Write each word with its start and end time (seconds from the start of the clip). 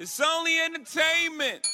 It's 0.00 0.20
only 0.20 0.60
entertainment. 0.60 1.66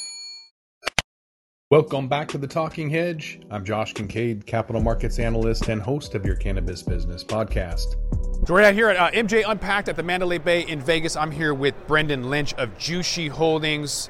Welcome 1.70 2.08
back 2.08 2.26
to 2.28 2.38
the 2.38 2.46
Talking 2.46 2.88
Hedge. 2.88 3.42
I'm 3.50 3.66
Josh 3.66 3.92
Kincaid, 3.92 4.46
capital 4.46 4.80
markets 4.80 5.18
analyst 5.18 5.68
and 5.68 5.82
host 5.82 6.14
of 6.14 6.24
your 6.24 6.34
cannabis 6.34 6.82
business 6.82 7.22
podcast. 7.22 7.96
So 8.46 8.54
we're 8.54 8.62
out 8.62 8.72
here 8.72 8.88
at 8.88 8.96
uh, 8.96 9.10
MJ 9.10 9.44
Unpacked 9.46 9.90
at 9.90 9.96
the 9.96 10.02
Mandalay 10.02 10.38
Bay 10.38 10.62
in 10.62 10.80
Vegas. 10.80 11.16
I'm 11.16 11.30
here 11.30 11.52
with 11.52 11.74
Brendan 11.86 12.30
Lynch 12.30 12.54
of 12.54 12.70
Jushi 12.78 13.28
Holdings. 13.28 14.08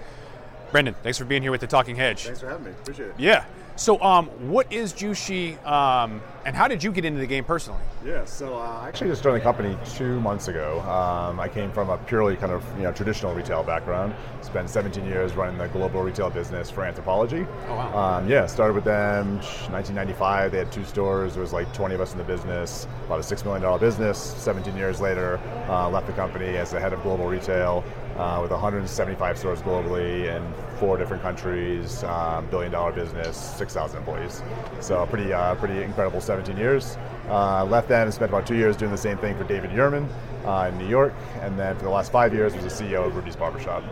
Brendan, 0.71 0.95
thanks 1.03 1.19
for 1.19 1.25
being 1.25 1.43
here 1.43 1.51
with 1.51 1.63
the 1.63 1.67
Talking 1.67 1.97
Hedge. 1.97 2.23
Thanks 2.23 2.39
for 2.39 2.49
having 2.49 2.67
me. 2.67 2.71
Appreciate 2.71 3.09
it. 3.09 3.15
Yeah. 3.19 3.45
So, 3.77 4.01
um, 4.01 4.27
what 4.49 4.73
is 4.73 4.93
Jushi, 4.93 5.65
um, 5.67 6.23
and 6.45 6.55
how 6.55 6.69
did 6.69 6.85
you 6.85 6.93
get 6.93 7.05
into 7.05 7.19
the 7.19 7.27
game 7.27 7.43
personally? 7.43 7.81
Yeah, 8.05 8.25
so 8.25 8.55
uh, 8.55 8.81
I 8.83 8.89
actually 8.89 9.11
just 9.11 9.25
joined 9.25 9.37
the 9.37 9.41
company 9.41 9.77
two 9.97 10.21
months 10.21 10.47
ago. 10.47 10.79
Um, 10.83 11.41
I 11.41 11.49
came 11.49 11.73
from 11.73 11.91
a 11.91 11.99
purely 11.99 12.37
kind 12.37 12.53
of 12.53 12.63
you 12.77 12.85
know 12.85 12.93
traditional 12.93 13.35
retail 13.35 13.65
background. 13.65 14.15
Spent 14.43 14.71
17 14.71 15.05
years 15.07 15.35
running 15.35 15.59
the 15.59 15.67
global 15.69 16.03
retail 16.03 16.31
business 16.31 16.71
for 16.71 16.83
Anthropologie. 16.83 17.49
Oh, 17.67 17.75
wow. 17.75 18.19
Um, 18.19 18.29
yeah, 18.29 18.47
started 18.47 18.75
with 18.75 18.85
them 18.85 19.37
1995. 19.39 20.53
They 20.53 20.59
had 20.59 20.71
two 20.71 20.85
stores. 20.85 21.33
There 21.33 21.41
was 21.41 21.53
like 21.53 21.73
20 21.75 21.97
of 21.97 22.01
us 22.01 22.13
in 22.13 22.19
the 22.19 22.25
business. 22.25 22.87
About 23.07 23.19
a 23.19 23.25
six 23.25 23.45
million 23.45 23.63
dollar 23.63 23.81
business. 23.81 24.19
17 24.19 24.77
years 24.77 25.01
later, 25.01 25.41
uh, 25.69 25.89
left 25.89 26.07
the 26.07 26.13
company 26.13 26.57
as 26.59 26.71
the 26.71 26.79
head 26.79 26.93
of 26.93 27.03
global 27.03 27.27
retail. 27.27 27.83
Uh, 28.17 28.39
with 28.41 28.53
175 28.53 29.37
stores 29.37 29.61
globally 29.63 30.33
in 30.37 30.55
four 30.77 30.97
different 30.97 31.23
countries, 31.23 32.03
um, 32.05 32.47
billion 32.47 32.73
dollar 32.73 32.93
business, 32.93 33.37
6,000 33.57 33.99
employees. 33.99 34.43
So 34.81 35.05
pretty, 35.07 35.33
uh, 35.33 35.55
pretty 35.57 35.83
incredible 35.83 36.21
17 36.21 36.57
years. 36.57 36.97
Uh, 37.29 37.65
left 37.65 37.89
then 37.89 38.03
and 38.03 38.15
spent 38.15 38.31
about 38.31 38.47
two 38.47 38.57
years 38.57 38.77
doing 38.77 38.91
the 38.91 38.99
same 38.99 39.17
thing 39.19 39.37
for 39.37 39.45
David 39.45 39.71
Yurman 39.71 40.09
uh, 40.45 40.69
in 40.71 40.79
New 40.79 40.87
York, 40.87 41.15
and 41.41 41.59
then 41.59 41.77
for 41.77 41.85
the 41.85 41.91
last 41.91 42.13
five 42.13 42.35
years 42.35 42.55
was 42.55 42.65
the 42.65 42.85
CEO 42.85 43.07
of 43.07 43.17
Rudy's 43.17 43.37
Barbershop. 43.37 43.83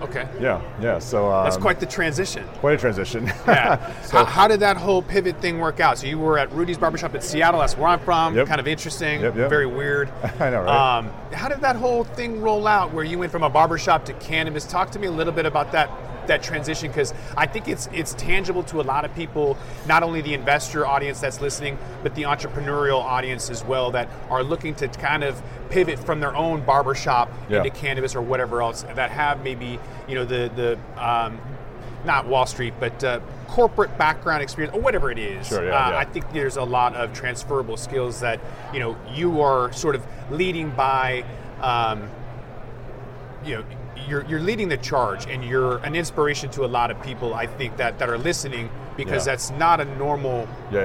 Okay. 0.00 0.28
Yeah, 0.40 0.60
yeah. 0.80 0.98
So 0.98 1.30
um, 1.30 1.44
That's 1.44 1.56
quite 1.56 1.80
the 1.80 1.86
transition. 1.86 2.46
quite 2.58 2.74
a 2.74 2.78
transition. 2.78 3.30
Yeah. 3.46 4.02
so, 4.02 4.18
how, 4.18 4.24
how 4.24 4.48
did 4.48 4.60
that 4.60 4.76
whole 4.76 5.02
pivot 5.02 5.40
thing 5.40 5.58
work 5.58 5.80
out? 5.80 5.98
So 5.98 6.06
you 6.06 6.18
were 6.18 6.38
at 6.38 6.50
Rudy's 6.52 6.78
Barbershop 6.78 7.14
in 7.14 7.20
Seattle. 7.20 7.60
That's 7.60 7.76
where 7.76 7.88
I'm 7.88 8.00
from. 8.00 8.34
Yep. 8.36 8.46
Kind 8.46 8.60
of 8.60 8.68
interesting. 8.68 9.20
Yep, 9.20 9.36
yep. 9.36 9.50
Very 9.50 9.66
weird. 9.66 10.10
I 10.40 10.50
know, 10.50 10.62
right? 10.62 10.98
Um, 10.98 11.10
how 11.32 11.48
did 11.48 11.60
that 11.60 11.76
whole 11.76 12.04
thing 12.04 12.40
roll 12.40 12.66
out? 12.66 12.92
Where 12.92 13.04
you 13.04 13.18
went 13.18 13.32
from 13.32 13.42
a 13.42 13.50
barbershop 13.50 14.04
to 14.06 14.12
cannabis? 14.14 14.64
Talk 14.64 14.90
to 14.92 14.98
me 14.98 15.06
a 15.06 15.10
little 15.10 15.32
bit 15.32 15.46
about 15.46 15.72
that 15.72 15.90
that 16.26 16.42
transition 16.42 16.88
because 16.88 17.12
I 17.36 17.46
think 17.46 17.68
it's 17.68 17.88
it's 17.92 18.14
tangible 18.14 18.62
to 18.64 18.80
a 18.80 18.82
lot 18.82 19.04
of 19.04 19.14
people, 19.14 19.56
not 19.86 20.02
only 20.02 20.20
the 20.20 20.34
investor 20.34 20.86
audience 20.86 21.20
that's 21.20 21.40
listening, 21.40 21.78
but 22.02 22.14
the 22.14 22.22
entrepreneurial 22.22 23.00
audience 23.02 23.50
as 23.50 23.64
well 23.64 23.90
that 23.92 24.08
are 24.30 24.42
looking 24.42 24.74
to 24.76 24.88
kind 24.88 25.24
of 25.24 25.42
pivot 25.70 25.98
from 25.98 26.20
their 26.20 26.34
own 26.36 26.64
barbershop 26.64 27.30
Yeah. 27.48 27.58
into 27.58 27.70
cannabis 27.70 28.14
or 28.14 28.22
whatever 28.22 28.62
else 28.62 28.82
that 28.94 29.10
have 29.10 29.42
maybe 29.42 29.78
you 30.08 30.14
know 30.14 30.24
the 30.24 30.50
the 30.54 31.04
um, 31.04 31.40
not 32.04 32.26
Wall 32.26 32.46
Street 32.46 32.74
but 32.80 33.02
uh, 33.04 33.20
corporate 33.48 33.96
background 33.98 34.42
experience 34.42 34.74
or 34.74 34.80
whatever 34.80 35.10
it 35.10 35.18
is. 35.18 35.46
Sure, 35.48 35.64
yeah, 35.64 35.86
uh, 35.86 35.90
yeah. 35.90 35.98
I 35.98 36.04
think 36.04 36.30
there's 36.32 36.56
a 36.56 36.64
lot 36.64 36.94
of 36.96 37.12
transferable 37.12 37.76
skills 37.76 38.20
that 38.20 38.40
you 38.72 38.80
know 38.80 38.96
you 39.12 39.40
are 39.40 39.72
sort 39.72 39.94
of 39.94 40.04
leading 40.30 40.70
by. 40.70 41.24
Um, 41.60 42.08
you 43.44 43.56
know, 43.56 43.64
you're, 44.08 44.24
you're 44.26 44.40
leading 44.40 44.68
the 44.68 44.76
charge 44.76 45.26
and 45.26 45.44
you're 45.44 45.78
an 45.78 45.94
inspiration 45.94 46.50
to 46.50 46.64
a 46.64 46.66
lot 46.68 46.90
of 46.90 47.02
people, 47.02 47.34
I 47.34 47.46
think, 47.46 47.76
that, 47.76 47.98
that 47.98 48.08
are 48.08 48.18
listening 48.18 48.70
because 48.96 49.26
Yeah. 49.26 49.32
that's 49.32 49.50
not 49.52 49.80
a 49.80 49.84
normal 49.96 50.46
yeah, 50.70 50.80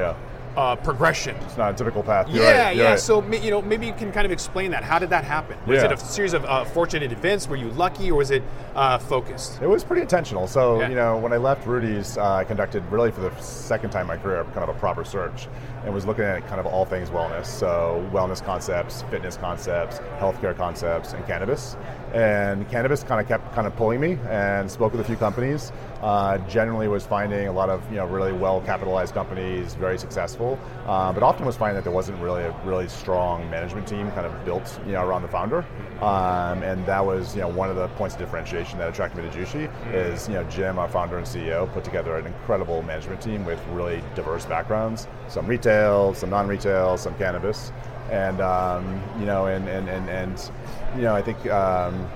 yeah. 0.55 0.61
uh, 0.61 0.75
progression. 0.77 1.35
It's 1.45 1.57
not 1.57 1.73
a 1.73 1.77
typical 1.77 2.01
path. 2.03 2.29
You're 2.29 2.43
yeah, 2.43 2.67
right, 2.67 2.75
yeah. 2.77 2.89
right. 2.91 2.99
So 2.99 3.21
you 3.31 3.51
know, 3.51 3.61
maybe 3.61 3.85
you 3.85 3.93
can 3.93 4.11
kind 4.11 4.25
of 4.25 4.31
explain 4.31 4.71
that. 4.71 4.83
How 4.83 4.97
did 4.97 5.09
that 5.09 5.23
happen? 5.25 5.57
Was 5.67 5.83
it 5.83 5.91
a 5.91 5.97
series 5.97 6.33
of 6.33 6.45
uh, 6.45 6.63
fortunate 6.65 7.11
events? 7.11 7.47
Were 7.47 7.57
you 7.57 7.69
lucky, 7.71 8.09
or 8.09 8.15
was 8.17 8.31
it 8.31 8.43
uh, 8.75 8.97
focused? 8.97 9.61
It 9.61 9.67
was 9.67 9.83
pretty 9.83 10.02
intentional. 10.03 10.47
So, 10.47 10.81
you 10.87 10.95
know, 10.95 11.17
when 11.17 11.33
I 11.33 11.37
left 11.37 11.67
Rudy's, 11.67 12.17
uh, 12.17 12.35
I 12.35 12.43
conducted 12.45 12.83
really 12.89 13.11
for 13.11 13.21
the 13.21 13.35
second 13.41 13.89
time 13.89 14.02
in 14.03 14.07
my 14.07 14.17
career 14.17 14.43
kind 14.53 14.67
of 14.67 14.69
a 14.69 14.79
proper 14.79 15.03
search 15.03 15.47
and 15.83 15.93
was 15.93 16.05
looking 16.05 16.23
at 16.23 16.47
kind 16.47 16.59
of 16.59 16.65
all 16.65 16.86
things 16.86 17.09
wellness. 17.09 17.45
So, 17.45 18.09
wellness 18.13 18.43
concepts, 18.43 19.03
fitness 19.11 19.36
concepts, 19.37 19.99
healthcare 20.19 20.55
concepts, 20.55 21.13
and 21.13 21.25
cannabis. 21.27 21.75
And 22.13 22.69
cannabis 22.69 23.03
kind 23.03 23.19
of 23.19 23.27
kept 23.27 23.53
kind 23.53 23.67
of 23.67 23.75
pulling 23.75 23.99
me 23.99 24.17
and 24.29 24.69
spoke 24.69 24.91
with 24.93 25.01
a 25.01 25.03
few 25.03 25.17
companies. 25.17 25.71
Uh, 26.01 26.37
generally 26.47 26.87
was 26.87 27.05
finding 27.05 27.47
a 27.47 27.51
lot 27.51 27.69
of, 27.69 27.81
you 27.89 27.97
know, 27.97 28.05
really 28.05 28.31
well 28.31 28.61
capitalized 28.61 29.13
companies, 29.13 29.73
very 29.73 29.97
successful, 29.97 30.59
uh, 30.85 31.11
but 31.11 31.23
often 31.23 31.45
was 31.45 31.57
finding 31.57 31.75
that 31.75 31.83
there 31.83 31.93
wasn't 31.93 32.17
really 32.21 32.43
a 32.43 32.51
really 32.63 32.87
strong 32.87 33.49
management 33.49 33.87
team 33.87 34.09
kind 34.11 34.25
of 34.25 34.45
built, 34.45 34.79
you 34.85 34.93
know, 34.93 35.03
around 35.03 35.23
the 35.23 35.27
founder. 35.27 35.65
Um, 36.01 36.61
and 36.61 36.85
that 36.85 37.03
was, 37.03 37.35
you 37.35 37.41
know, 37.41 37.47
one 37.47 37.69
of 37.69 37.75
the 37.75 37.87
points 37.89 38.15
of 38.15 38.19
differentiation 38.21 38.77
that 38.77 38.89
attracted 38.89 39.23
me 39.23 39.29
to 39.29 39.37
Jushi 39.37 39.93
is, 39.93 40.27
you 40.27 40.35
know, 40.35 40.43
Jim, 40.45 40.77
our 40.77 40.87
founder 40.87 41.17
and 41.17 41.25
CEO, 41.25 41.71
put 41.73 41.83
together 41.83 42.15
an 42.17 42.27
incredible 42.27 42.83
management 42.83 43.21
team 43.21 43.43
with 43.43 43.59
really 43.69 44.03
diverse 44.15 44.45
backgrounds, 44.45 45.07
some 45.27 45.47
retail, 45.47 46.13
some 46.13 46.29
non-retail, 46.29 46.97
some 46.97 47.15
cannabis. 47.17 47.71
And, 48.09 48.39
um, 48.41 49.01
you 49.19 49.25
know, 49.25 49.47
and, 49.47 49.67
and, 49.67 49.89
and, 49.89 50.09
and, 50.09 50.51
you 50.95 51.01
know, 51.01 51.13
I 51.15 51.21
think, 51.21 51.45
um, 51.47 52.07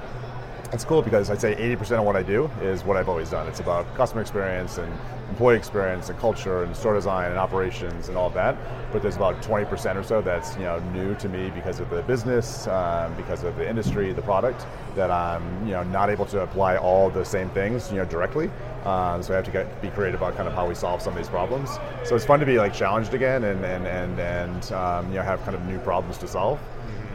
it's 0.74 0.86
cool 0.86 1.02
because 1.02 1.30
I'd 1.30 1.42
say 1.42 1.56
80% 1.56 2.00
of 2.00 2.06
what 2.06 2.16
I 2.16 2.24
do 2.24 2.46
is 2.62 2.84
what 2.84 2.96
I've 2.96 3.10
always 3.10 3.30
done. 3.30 3.48
It's 3.48 3.60
about 3.60 3.94
customer 3.96 4.22
experience 4.22 4.78
and 4.78 4.92
employee 5.30 5.58
experience 5.58 6.10
and 6.10 6.18
culture 6.20 6.64
and 6.64 6.76
store 6.76 6.94
design 6.94 7.30
and 7.30 7.40
operations 7.40 8.08
and 8.08 8.18
all 8.18 8.30
that. 8.32 8.58
But 8.92 9.02
there's 9.02 9.18
about 9.18 9.42
20% 9.42 9.96
or 9.96 10.04
so 10.04 10.22
that's 10.22 10.56
you 10.56 10.64
know 10.64 10.80
new 10.94 11.16
to 11.16 11.28
me 11.28 11.50
because 11.50 11.80
of 11.80 11.90
the 11.90 12.02
business, 12.04 12.68
um, 12.68 13.14
because 13.16 13.44
of 13.44 13.56
the 13.58 13.68
industry, 13.68 14.14
the 14.14 14.22
product 14.22 14.66
that 14.96 15.12
I'm 15.12 15.66
you 15.66 15.74
know 15.74 15.84
not 15.84 16.10
able 16.10 16.26
to 16.28 16.42
apply 16.42 16.78
all 16.78 17.10
the 17.10 17.26
same 17.26 17.50
things 17.50 17.90
you 17.92 17.98
know 17.98 18.06
directly. 18.06 18.50
Um, 18.86 19.22
so 19.22 19.34
I 19.34 19.36
have 19.36 19.46
to 19.46 19.52
get, 19.52 19.82
be 19.82 19.90
creative 19.90 20.22
about 20.22 20.36
kind 20.36 20.48
of 20.48 20.56
how 20.56 20.68
we 20.68 20.74
solve 20.74 21.02
some 21.02 21.14
of 21.14 21.18
these 21.18 21.30
problems. 21.30 21.70
So 22.04 22.16
it's 22.16 22.26
fun 22.26 22.40
to 22.40 22.46
be 22.46 22.58
like 22.58 22.74
challenged 22.74 23.14
again 23.14 23.44
and 23.44 23.64
and 23.66 23.86
and 23.88 24.20
and 24.20 24.72
um, 24.72 25.08
you 25.10 25.16
know 25.16 25.22
have 25.22 25.42
kind 25.44 25.56
of 25.56 25.66
new 25.66 25.80
problems 25.80 26.18
to 26.20 26.28
solve. 26.28 26.60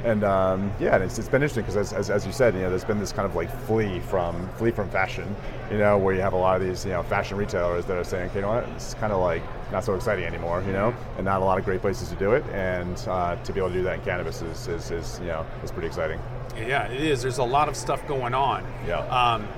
And 0.04 0.24
um, 0.24 0.72
yeah, 0.78 0.94
and 0.94 1.04
it's, 1.04 1.18
it's 1.18 1.28
been 1.28 1.42
interesting 1.42 1.64
because 1.64 1.76
as, 1.76 1.92
as, 1.92 2.10
as 2.10 2.26
you 2.26 2.32
said, 2.32 2.54
you 2.54 2.60
know, 2.60 2.70
there's 2.70 2.84
been 2.84 2.98
this 2.98 3.12
kind 3.12 3.26
of 3.26 3.34
like 3.34 3.50
flee 3.66 4.00
from 4.00 4.48
flee 4.54 4.70
from 4.70 4.88
fashion, 4.90 5.34
you 5.70 5.78
know, 5.78 5.98
where 5.98 6.14
you 6.14 6.20
have 6.20 6.32
a 6.32 6.36
lot 6.36 6.60
of 6.60 6.66
these 6.66 6.84
you 6.84 6.92
know 6.92 7.02
fashion 7.02 7.36
retailers 7.36 7.84
that 7.86 7.96
are 7.96 8.04
saying, 8.04 8.30
okay, 8.30 8.36
you 8.36 8.42
know 8.42 8.48
what, 8.48 8.68
it's 8.70 8.94
kind 8.94 9.12
of 9.12 9.20
like 9.20 9.42
not 9.72 9.84
so 9.84 9.94
exciting 9.94 10.24
anymore, 10.24 10.62
you 10.66 10.72
know, 10.72 10.94
and 11.16 11.24
not 11.24 11.42
a 11.42 11.44
lot 11.44 11.58
of 11.58 11.64
great 11.64 11.80
places 11.80 12.08
to 12.08 12.14
do 12.16 12.32
it, 12.32 12.44
and 12.52 12.96
uh, 13.08 13.36
to 13.36 13.52
be 13.52 13.58
able 13.58 13.70
to 13.70 13.74
do 13.74 13.82
that 13.82 13.98
in 13.98 14.04
cannabis 14.04 14.42
is, 14.42 14.68
is, 14.68 14.90
is 14.90 15.18
you 15.20 15.26
know 15.26 15.44
is 15.64 15.72
pretty 15.72 15.88
exciting. 15.88 16.20
Yeah, 16.56 16.86
it 16.86 17.00
is. 17.00 17.22
There's 17.22 17.38
a 17.38 17.44
lot 17.44 17.68
of 17.68 17.76
stuff 17.76 18.06
going 18.06 18.34
on. 18.34 18.64
Yeah. 18.86 18.98
Um, 18.98 19.48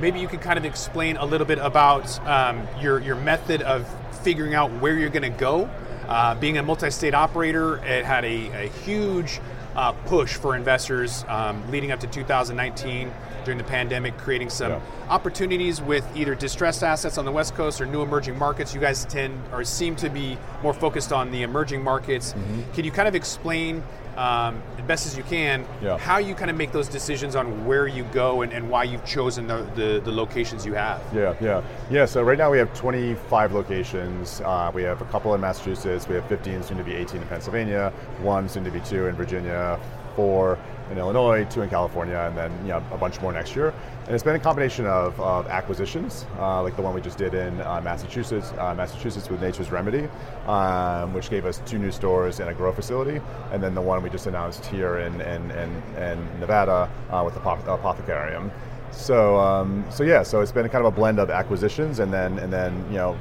maybe 0.00 0.20
you 0.20 0.28
could 0.28 0.40
kind 0.40 0.58
of 0.58 0.64
explain 0.64 1.16
a 1.16 1.24
little 1.24 1.46
bit 1.46 1.58
about 1.58 2.18
um, 2.26 2.66
your 2.80 3.00
your 3.00 3.16
method 3.16 3.62
of 3.62 3.86
figuring 4.22 4.54
out 4.54 4.72
where 4.80 4.98
you're 4.98 5.10
going 5.10 5.30
to 5.30 5.38
go. 5.38 5.70
Uh, 6.08 6.34
being 6.34 6.58
a 6.58 6.62
multi-state 6.62 7.14
operator, 7.14 7.76
it 7.84 8.04
had 8.04 8.24
a, 8.26 8.66
a 8.66 8.68
huge 8.84 9.40
uh, 9.76 9.92
push 10.06 10.34
for 10.34 10.56
investors 10.56 11.24
um, 11.28 11.70
leading 11.70 11.90
up 11.90 12.00
to 12.00 12.06
2019 12.06 13.12
during 13.44 13.58
the 13.58 13.64
pandemic, 13.64 14.16
creating 14.18 14.50
some 14.50 14.72
Yeah. 14.72 14.80
opportunities 15.10 15.80
with 15.80 16.04
either 16.16 16.34
distressed 16.34 16.82
assets 16.82 17.18
on 17.18 17.24
the 17.24 17.32
West 17.32 17.54
Coast 17.54 17.80
or 17.80 17.86
new 17.86 18.02
emerging 18.02 18.38
markets. 18.38 18.74
You 18.74 18.80
guys 18.80 19.04
tend 19.04 19.38
or 19.52 19.62
seem 19.64 19.94
to 19.96 20.08
be 20.08 20.36
more 20.62 20.72
focused 20.74 21.12
on 21.12 21.30
the 21.30 21.42
emerging 21.42 21.82
markets. 21.84 22.32
Mm-hmm. 22.32 22.72
Can 22.74 22.84
you 22.84 22.90
kind 22.90 23.06
of 23.06 23.14
explain, 23.14 23.82
um, 24.16 24.62
as 24.78 24.84
best 24.86 25.06
as 25.06 25.16
you 25.16 25.22
can, 25.24 25.64
Yeah. 25.82 25.98
how 25.98 26.18
you 26.18 26.34
kind 26.34 26.50
of 26.50 26.56
make 26.56 26.72
those 26.72 26.88
decisions 26.88 27.36
on 27.36 27.66
where 27.66 27.86
you 27.86 28.04
go 28.12 28.42
and, 28.42 28.52
and 28.52 28.70
why 28.70 28.84
you've 28.84 29.04
chosen 29.04 29.46
the, 29.46 29.66
the, 29.74 30.00
the 30.04 30.12
locations 30.12 30.64
you 30.64 30.74
have? 30.74 31.00
Yeah, 31.14 31.34
yeah, 31.40 31.62
yeah. 31.90 32.04
So 32.06 32.22
right 32.22 32.38
now 32.38 32.50
we 32.50 32.58
have 32.58 32.72
25 32.74 33.52
locations. 33.52 34.40
Uh, 34.40 34.70
we 34.74 34.82
have 34.82 35.00
a 35.02 35.04
couple 35.06 35.34
in 35.34 35.40
Massachusetts. 35.40 36.08
We 36.08 36.14
have 36.14 36.26
15, 36.28 36.62
soon 36.62 36.78
to 36.78 36.84
be 36.84 36.94
18 36.94 37.20
in 37.22 37.28
Pennsylvania. 37.28 37.92
One, 38.22 38.48
soon 38.48 38.64
to 38.64 38.70
be 38.70 38.80
two 38.80 39.06
in 39.06 39.14
Virginia. 39.14 39.78
Four 40.16 40.58
in 40.90 40.98
Illinois, 40.98 41.46
two 41.50 41.62
in 41.62 41.70
California, 41.70 42.16
and 42.16 42.36
then 42.36 42.52
you 42.62 42.68
know 42.68 42.82
a 42.92 42.98
bunch 42.98 43.20
more 43.20 43.32
next 43.32 43.56
year. 43.56 43.74
And 44.06 44.14
it's 44.14 44.24
been 44.24 44.36
a 44.36 44.40
combination 44.40 44.86
of, 44.86 45.18
of 45.18 45.46
acquisitions, 45.46 46.26
uh, 46.38 46.62
like 46.62 46.76
the 46.76 46.82
one 46.82 46.94
we 46.94 47.00
just 47.00 47.16
did 47.16 47.32
in 47.32 47.60
uh, 47.62 47.80
Massachusetts, 47.82 48.52
uh, 48.58 48.74
Massachusetts 48.74 49.30
with 49.30 49.40
Nature's 49.40 49.70
Remedy, 49.70 50.08
um, 50.46 51.14
which 51.14 51.30
gave 51.30 51.46
us 51.46 51.62
two 51.64 51.78
new 51.78 51.90
stores 51.90 52.40
and 52.40 52.50
a 52.50 52.54
grow 52.54 52.72
facility, 52.72 53.20
and 53.52 53.62
then 53.62 53.74
the 53.74 53.80
one 53.80 54.02
we 54.02 54.10
just 54.10 54.26
announced 54.26 54.64
here 54.66 54.98
in 54.98 55.20
in, 55.22 55.50
in, 55.52 55.82
in 55.96 56.40
Nevada 56.40 56.90
uh, 57.10 57.22
with 57.24 57.34
the 57.34 57.40
Apoth- 57.40 57.64
Apothecarium. 57.64 58.50
So, 58.90 59.38
um, 59.38 59.84
so 59.90 60.04
yeah, 60.04 60.22
so 60.22 60.40
it's 60.40 60.52
been 60.52 60.68
kind 60.68 60.84
of 60.86 60.92
a 60.92 60.96
blend 60.96 61.18
of 61.18 61.30
acquisitions 61.30 61.98
and 61.98 62.12
then 62.12 62.38
and 62.38 62.52
then 62.52 62.84
you 62.90 62.96
know 62.96 63.16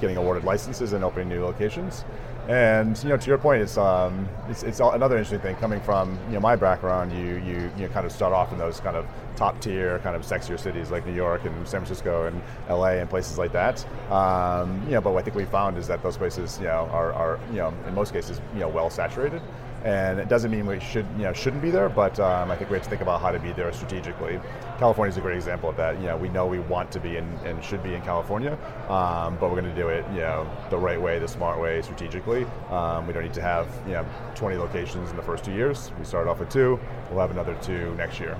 getting 0.00 0.16
awarded 0.16 0.44
licenses 0.44 0.92
and 0.92 1.04
opening 1.04 1.28
new 1.28 1.42
locations. 1.42 2.04
And 2.48 3.02
you 3.02 3.08
know, 3.08 3.16
to 3.16 3.26
your 3.26 3.38
point, 3.38 3.62
it's 3.62 3.78
um, 3.78 4.28
it's, 4.48 4.62
it's 4.62 4.80
another 4.80 5.16
interesting 5.16 5.40
thing 5.40 5.56
coming 5.56 5.80
from 5.80 6.18
you 6.28 6.34
know 6.34 6.40
my 6.40 6.56
background. 6.56 7.10
You 7.12 7.36
you 7.36 7.70
you 7.78 7.88
kind 7.88 8.04
of 8.04 8.12
start 8.12 8.34
off 8.34 8.52
in 8.52 8.58
those 8.58 8.80
kind 8.80 8.96
of 8.96 9.06
top 9.34 9.60
tier, 9.60 9.98
kind 10.00 10.14
of 10.14 10.22
sexier 10.22 10.60
cities 10.60 10.90
like 10.90 11.06
New 11.06 11.14
York 11.14 11.44
and 11.44 11.54
San 11.66 11.80
Francisco 11.80 12.26
and 12.26 12.42
LA 12.68 12.98
and 13.00 13.08
places 13.08 13.38
like 13.38 13.52
that. 13.52 13.84
Um, 14.10 14.82
you 14.84 14.92
know, 14.92 15.00
but 15.00 15.12
what 15.12 15.20
I 15.20 15.24
think 15.24 15.36
we 15.36 15.46
found 15.46 15.78
is 15.78 15.88
that 15.88 16.02
those 16.02 16.18
places 16.18 16.58
you 16.58 16.66
know 16.66 16.88
are, 16.92 17.12
are 17.14 17.40
you 17.50 17.56
know 17.56 17.72
in 17.88 17.94
most 17.94 18.12
cases 18.12 18.40
you 18.52 18.60
know 18.60 18.68
well 18.68 18.90
saturated. 18.90 19.40
And 19.84 20.18
it 20.18 20.28
doesn't 20.30 20.50
mean 20.50 20.66
we 20.66 20.80
should 20.80 21.06
you 21.16 21.24
know 21.24 21.32
shouldn't 21.32 21.62
be 21.62 21.70
there, 21.70 21.90
but 21.90 22.18
um, 22.18 22.50
I 22.50 22.56
think 22.56 22.70
we 22.70 22.76
have 22.76 22.84
to 22.84 22.90
think 22.90 23.02
about 23.02 23.20
how 23.20 23.30
to 23.30 23.38
be 23.38 23.52
there 23.52 23.70
strategically. 23.72 24.40
California 24.78 25.12
is 25.12 25.18
a 25.18 25.20
great 25.20 25.36
example 25.36 25.68
of 25.68 25.76
that. 25.76 26.00
You 26.00 26.06
know, 26.06 26.16
we 26.16 26.30
know 26.30 26.46
we 26.46 26.58
want 26.58 26.90
to 26.92 27.00
be 27.00 27.18
in, 27.18 27.24
and 27.44 27.62
should 27.62 27.82
be 27.82 27.94
in 27.94 28.00
California, 28.00 28.52
um, 28.88 29.36
but 29.38 29.50
we're 29.50 29.60
going 29.60 29.72
to 29.72 29.80
do 29.80 29.88
it 29.88 30.04
you 30.12 30.20
know 30.20 30.50
the 30.70 30.78
right 30.78 31.00
way, 31.00 31.18
the 31.18 31.28
smart 31.28 31.60
way, 31.60 31.82
strategically. 31.82 32.46
Um, 32.70 33.06
we 33.06 33.12
don't 33.12 33.22
need 33.22 33.34
to 33.34 33.42
have 33.42 33.68
you 33.86 33.92
know 33.92 34.06
20 34.34 34.56
locations 34.56 35.10
in 35.10 35.16
the 35.16 35.22
first 35.22 35.44
two 35.44 35.52
years. 35.52 35.92
We 35.98 36.04
started 36.04 36.30
off 36.30 36.40
with 36.40 36.48
two. 36.48 36.80
We'll 37.10 37.20
have 37.20 37.30
another 37.30 37.56
two 37.60 37.94
next 37.96 38.18
year. 38.20 38.38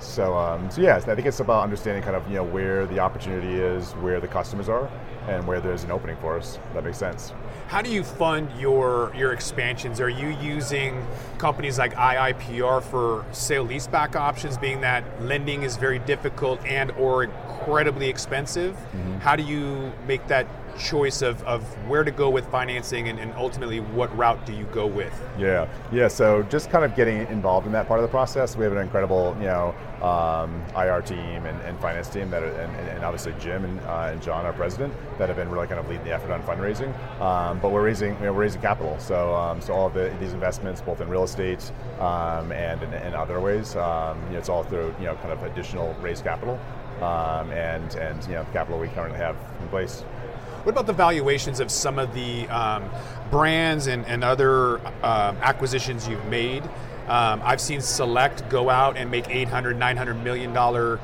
So, 0.00 0.36
um, 0.36 0.70
so 0.70 0.82
yeah, 0.82 0.96
I 0.96 1.00
think 1.00 1.26
it's 1.26 1.40
about 1.40 1.62
understanding 1.62 2.02
kind 2.02 2.16
of 2.16 2.28
you 2.28 2.36
know 2.36 2.44
where 2.44 2.86
the 2.86 2.98
opportunity 2.98 3.54
is, 3.54 3.92
where 3.92 4.20
the 4.20 4.28
customers 4.28 4.68
are, 4.68 4.90
and 5.28 5.46
where 5.46 5.60
there's 5.60 5.84
an 5.84 5.90
opening 5.90 6.16
for 6.16 6.36
us. 6.36 6.58
That 6.74 6.84
makes 6.84 6.98
sense. 6.98 7.32
How 7.68 7.80
do 7.82 7.90
you 7.90 8.04
fund 8.04 8.50
your 8.58 9.12
your 9.16 9.32
expansions? 9.32 10.00
Are 10.00 10.08
you 10.08 10.28
using 10.28 11.06
companies 11.38 11.78
like 11.78 11.94
IIPR 11.94 12.82
for 12.82 13.24
sale 13.32 13.66
leaseback 13.66 14.16
options, 14.16 14.58
being 14.58 14.80
that 14.82 15.04
lending 15.22 15.62
is 15.62 15.76
very 15.76 15.98
difficult 16.00 16.64
and 16.66 16.90
or 16.92 17.24
incredibly 17.24 18.08
expensive? 18.08 18.74
Mm-hmm. 18.74 19.18
How 19.18 19.36
do 19.36 19.42
you 19.42 19.92
make 20.06 20.26
that 20.28 20.46
choice 20.78 21.22
of, 21.22 21.42
of 21.44 21.62
where 21.88 22.04
to 22.04 22.10
go 22.10 22.30
with 22.30 22.46
financing 22.50 23.08
and, 23.08 23.18
and, 23.18 23.32
ultimately 23.34 23.80
what 23.80 24.16
route 24.16 24.46
do 24.46 24.52
you 24.52 24.64
go 24.66 24.86
with? 24.86 25.12
Yeah, 25.38 25.68
yeah. 25.92 26.08
So 26.08 26.42
just 26.44 26.70
kind 26.70 26.84
of 26.84 26.94
getting 26.94 27.26
involved 27.28 27.66
in 27.66 27.72
that 27.72 27.88
part 27.88 28.00
of 28.00 28.02
the 28.02 28.10
process. 28.10 28.56
We 28.56 28.64
have 28.64 28.72
an 28.72 28.78
incredible, 28.78 29.36
you 29.38 29.46
know, 29.46 29.74
um, 30.02 30.62
IR 30.76 31.02
team 31.02 31.46
and, 31.46 31.60
and, 31.62 31.78
finance 31.80 32.08
team 32.08 32.30
that, 32.30 32.42
are, 32.42 32.50
and, 32.50 32.88
and, 32.88 33.04
obviously 33.04 33.34
Jim 33.40 33.64
and, 33.64 33.80
uh, 33.80 34.10
and, 34.12 34.22
John, 34.22 34.44
our 34.46 34.52
president, 34.52 34.94
that 35.18 35.28
have 35.28 35.36
been 35.36 35.50
really 35.50 35.66
kind 35.66 35.80
of 35.80 35.88
leading 35.88 36.04
the 36.04 36.12
effort 36.12 36.30
on 36.30 36.42
fundraising. 36.42 36.92
Um, 37.20 37.58
but 37.58 37.72
we're 37.72 37.84
raising, 37.84 38.14
you 38.14 38.26
know, 38.26 38.32
we're 38.32 38.42
raising 38.42 38.60
capital. 38.60 38.98
So, 38.98 39.34
um, 39.34 39.60
so 39.60 39.72
all 39.72 39.86
of 39.86 39.94
the, 39.94 40.14
these 40.20 40.32
investments, 40.32 40.80
both 40.80 41.00
in 41.00 41.08
real 41.08 41.24
estate 41.24 41.72
um, 42.00 42.52
and 42.52 42.82
in, 42.82 43.14
other 43.14 43.40
ways, 43.40 43.76
um, 43.76 44.20
you 44.26 44.32
know, 44.32 44.38
it's 44.38 44.48
all 44.48 44.64
through, 44.64 44.94
you 44.98 45.06
know, 45.06 45.14
kind 45.16 45.32
of 45.32 45.42
additional 45.42 45.94
raised 46.00 46.24
capital. 46.24 46.58
Um, 47.00 47.50
and 47.50 47.96
and 47.96 48.22
you 48.24 48.34
know 48.34 48.44
the 48.44 48.52
capital 48.52 48.78
we 48.78 48.86
currently 48.88 49.18
have 49.18 49.36
in 49.60 49.68
place. 49.68 50.04
What 50.64 50.72
about 50.72 50.86
the 50.86 50.94
valuations 50.94 51.60
of 51.60 51.70
some 51.70 51.98
of 51.98 52.14
the 52.14 52.48
um, 52.48 52.88
brands 53.30 53.86
and, 53.86 54.06
and 54.06 54.24
other 54.24 54.78
uh, 55.02 55.34
acquisitions 55.42 56.08
you've 56.08 56.24
made? 56.24 56.62
Um, 57.06 57.42
I've 57.44 57.60
seen 57.60 57.82
Select 57.82 58.48
go 58.48 58.70
out 58.70 58.96
and 58.96 59.10
make 59.10 59.28
800, 59.28 59.78
900 59.78 60.14
million 60.14 60.54
dollar 60.54 61.00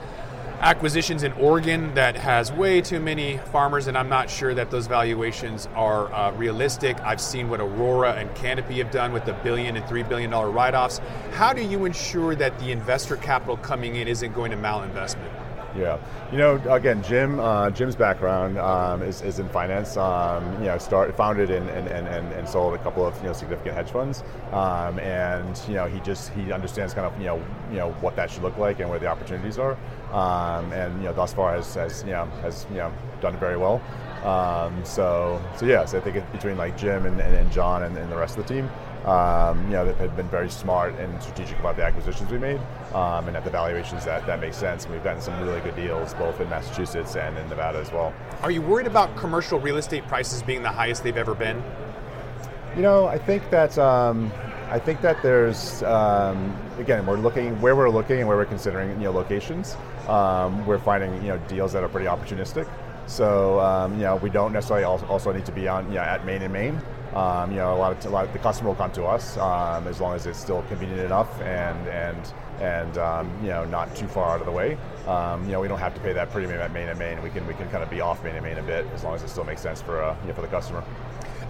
acquisitions 0.61 1.25
in 1.25 1.33
Oregon 1.35 1.93
that 1.93 2.17
has 2.17 2.51
way 2.51 2.81
too 2.81 3.01
many 3.01 3.37
farmers, 3.37 3.87
and 3.87 3.99
I'm 3.99 4.09
not 4.09 4.31
sure 4.31 4.55
that 4.55 4.71
those 4.71 4.87
valuations 4.87 5.69
are 5.75 6.11
uh, 6.11 6.33
realistic. 6.33 6.99
I've 7.01 7.21
seen 7.21 7.51
what 7.51 7.61
Aurora 7.61 8.13
and 8.13 8.35
Canopy 8.35 8.79
have 8.79 8.91
done 8.91 9.13
with 9.13 9.27
the 9.27 9.35
billion 9.45 9.77
and 9.77 9.87
three 9.87 10.05
billion 10.05 10.31
dollar 10.31 10.51
write-offs. 10.51 11.03
How 11.33 11.53
do 11.53 11.63
you 11.63 11.85
ensure 11.85 12.35
that 12.35 12.59
the 12.61 12.73
investor 12.73 13.17
capital 13.17 13.59
coming 13.59 13.97
in 13.97 14.09
isn't 14.09 14.33
going 14.33 14.53
to 14.53 14.57
malinvestment? 14.57 15.40
Yeah, 15.77 15.99
you 16.33 16.39
know, 16.39 16.57
again, 16.69 17.01
Jim, 17.03 17.39
uh, 17.39 17.71
Jim's 17.71 17.95
background 17.95 18.59
um, 18.59 19.03
is, 19.03 19.23
is 19.23 19.39
in 19.39 19.49
finance. 19.51 19.97
Um, 19.97 20.53
you 20.55 20.67
know, 20.67 20.79
start 20.79 21.17
founded 21.17 21.51
and, 21.51 21.69
and, 21.71 21.87
and, 21.89 22.33
and 22.33 22.49
sold 22.49 22.75
a 22.75 22.79
couple 22.79 23.07
of 23.07 23.17
you 23.19 23.29
know 23.29 23.33
significant 23.33 23.77
hedge 23.77 23.91
funds, 23.91 24.25
um, 24.51 24.99
and 24.99 25.61
you 25.69 25.75
know 25.75 25.87
he 25.87 26.01
just 26.01 26.33
he 26.33 26.51
understands 26.51 26.93
kind 26.93 27.07
of 27.07 27.17
you 27.21 27.27
know 27.27 27.43
you 27.71 27.77
know 27.77 27.93
what 28.01 28.17
that 28.17 28.31
should 28.31 28.43
look 28.43 28.59
like 28.59 28.81
and 28.81 28.91
where 28.91 28.99
the 28.99 29.07
opportunities 29.07 29.59
are, 29.59 29.77
um, 30.13 30.73
and 30.73 30.97
you 30.99 31.05
know 31.05 31.13
thus 31.13 31.33
far 31.33 31.55
has, 31.55 31.75
has 31.75 32.03
you 32.03 32.11
know 32.11 32.27
has 32.43 32.67
you 32.71 32.77
know 32.77 32.93
done 33.21 33.37
very 33.39 33.57
well. 33.57 33.81
Um, 34.25 34.85
so 34.85 35.43
so 35.57 35.67
yeah, 35.67 35.85
so 35.85 35.99
I 35.99 36.01
think 36.01 36.31
between 36.33 36.59
like 36.59 36.77
Jim 36.77 37.07
and, 37.07 37.21
and, 37.21 37.35
and 37.35 37.51
John 37.51 37.85
and, 37.85 37.97
and 37.97 38.13
the 38.13 38.17
rest 38.17 38.37
of 38.37 38.47
the 38.47 38.55
team, 38.55 38.69
um, 39.07 39.65
you 39.65 39.73
know, 39.73 39.87
that 39.87 39.97
have 39.97 40.15
been 40.15 40.29
very 40.29 40.51
smart 40.51 40.95
and 40.97 41.23
strategic 41.23 41.59
about 41.59 41.77
the 41.77 41.85
acquisitions 41.85 42.31
we 42.31 42.39
made, 42.39 42.61
um, 42.93 43.29
and 43.29 43.37
at 43.37 43.45
the 43.45 43.51
valuations 43.51 44.05
that, 44.05 44.27
that 44.27 44.41
makes 44.41 44.57
sense. 44.57 44.85
And 44.85 44.93
we've 44.93 45.03
gotten 45.03 45.23
some 45.23 45.41
really 45.43 45.61
good 45.61 45.77
deals 45.77 46.13
both 46.15 46.39
in 46.41 46.51
Massachusetts 46.51 47.17
and 47.17 47.37
in 47.39 47.49
Nevada 47.49 47.79
as 47.79 47.91
well. 47.93 48.13
Are 48.43 48.51
you 48.51 48.61
worried 48.61 48.87
about 48.87 49.17
commercial 49.17 49.59
real 49.59 49.79
estate 49.79 50.07
prices 50.07 50.43
being 50.43 50.63
the 50.63 50.69
highest 50.69 51.03
they've 51.03 51.17
ever 51.17 51.35
been? 51.35 51.63
You 52.77 52.83
know, 52.83 53.07
I 53.07 53.17
think 53.19 53.49
that 53.51 53.79
um, 53.79 54.31
I 54.69 54.79
think 54.79 55.01
that 55.01 55.23
there's 55.23 55.83
um, 55.85 56.55
again 56.79 57.07
we're 57.07 57.19
looking 57.19 57.59
where 57.61 57.75
we're 57.75 57.91
looking 57.91 58.19
and 58.19 58.29
where 58.29 58.37
we're 58.37 58.45
considering 58.45 58.91
you 58.91 59.05
know 59.05 59.13
locations. 59.13 59.77
Um, 60.09 60.65
we're 60.67 60.79
finding 60.79 61.15
you 61.23 61.29
know 61.29 61.39
deals 61.49 61.73
that 61.73 61.83
are 61.83 61.89
pretty 61.89 62.07
opportunistic. 62.07 62.69
So 63.11 63.59
um, 63.59 63.95
you 63.95 64.03
know 64.03 64.17
we 64.17 64.31
don't 64.31 64.53
necessarily 64.53 64.85
also 64.85 65.33
need 65.33 65.45
to 65.47 65.53
be 65.53 65.67
on 65.67 65.89
you 65.89 65.97
know, 65.97 66.03
at 66.03 66.25
Main 66.25 66.43
and 66.43 66.53
Main. 66.53 66.81
Um, 67.15 67.51
you 67.51 67.57
know, 67.57 67.75
a 67.75 67.77
lot 67.77 67.91
of, 67.91 68.05
a 68.07 68.09
lot 68.09 68.25
of, 68.25 68.33
the 68.33 68.39
customer 68.39 68.69
will 68.69 68.77
come 68.77 68.93
to 68.93 69.05
us 69.05 69.37
um, 69.37 69.89
as 69.89 70.01
long 70.01 70.15
as 70.15 70.27
it's 70.27 70.39
still 70.39 70.63
convenient 70.69 71.01
enough 71.01 71.41
and 71.41 71.89
and 71.89 72.33
and 72.61 72.99
um, 72.99 73.29
you 73.43 73.49
know 73.49 73.65
not 73.65 73.95
too 73.97 74.07
far 74.07 74.31
out 74.31 74.41
of 74.41 74.47
the 74.47 74.53
way. 74.53 74.79
Um, 75.09 75.45
you 75.45 75.51
know, 75.51 75.61
we 75.61 75.67
don't 75.67 75.81
have 75.81 75.95
to 75.95 76.01
pay 76.01 76.13
that 76.13 76.31
premium 76.31 76.61
at 76.61 76.73
main 76.73 76.89
and 76.89 76.99
main. 77.01 77.21
We 77.21 77.31
can 77.31 77.45
we 77.49 77.55
can 77.55 77.69
kind 77.71 77.83
of 77.83 77.91
be 77.91 78.01
off 78.01 78.23
main 78.23 78.37
and 78.37 78.45
main 78.45 78.59
a 78.59 78.63
bit 78.63 78.87
as 78.95 79.03
long 79.03 79.17
as 79.17 79.25
it 79.25 79.29
still 79.29 79.45
makes 79.45 79.61
sense 79.61 79.83
for 79.83 80.01
uh, 80.01 80.17
you 80.23 80.29
know, 80.29 80.35
for 80.35 80.43
the 80.43 80.47
customer. 80.47 80.85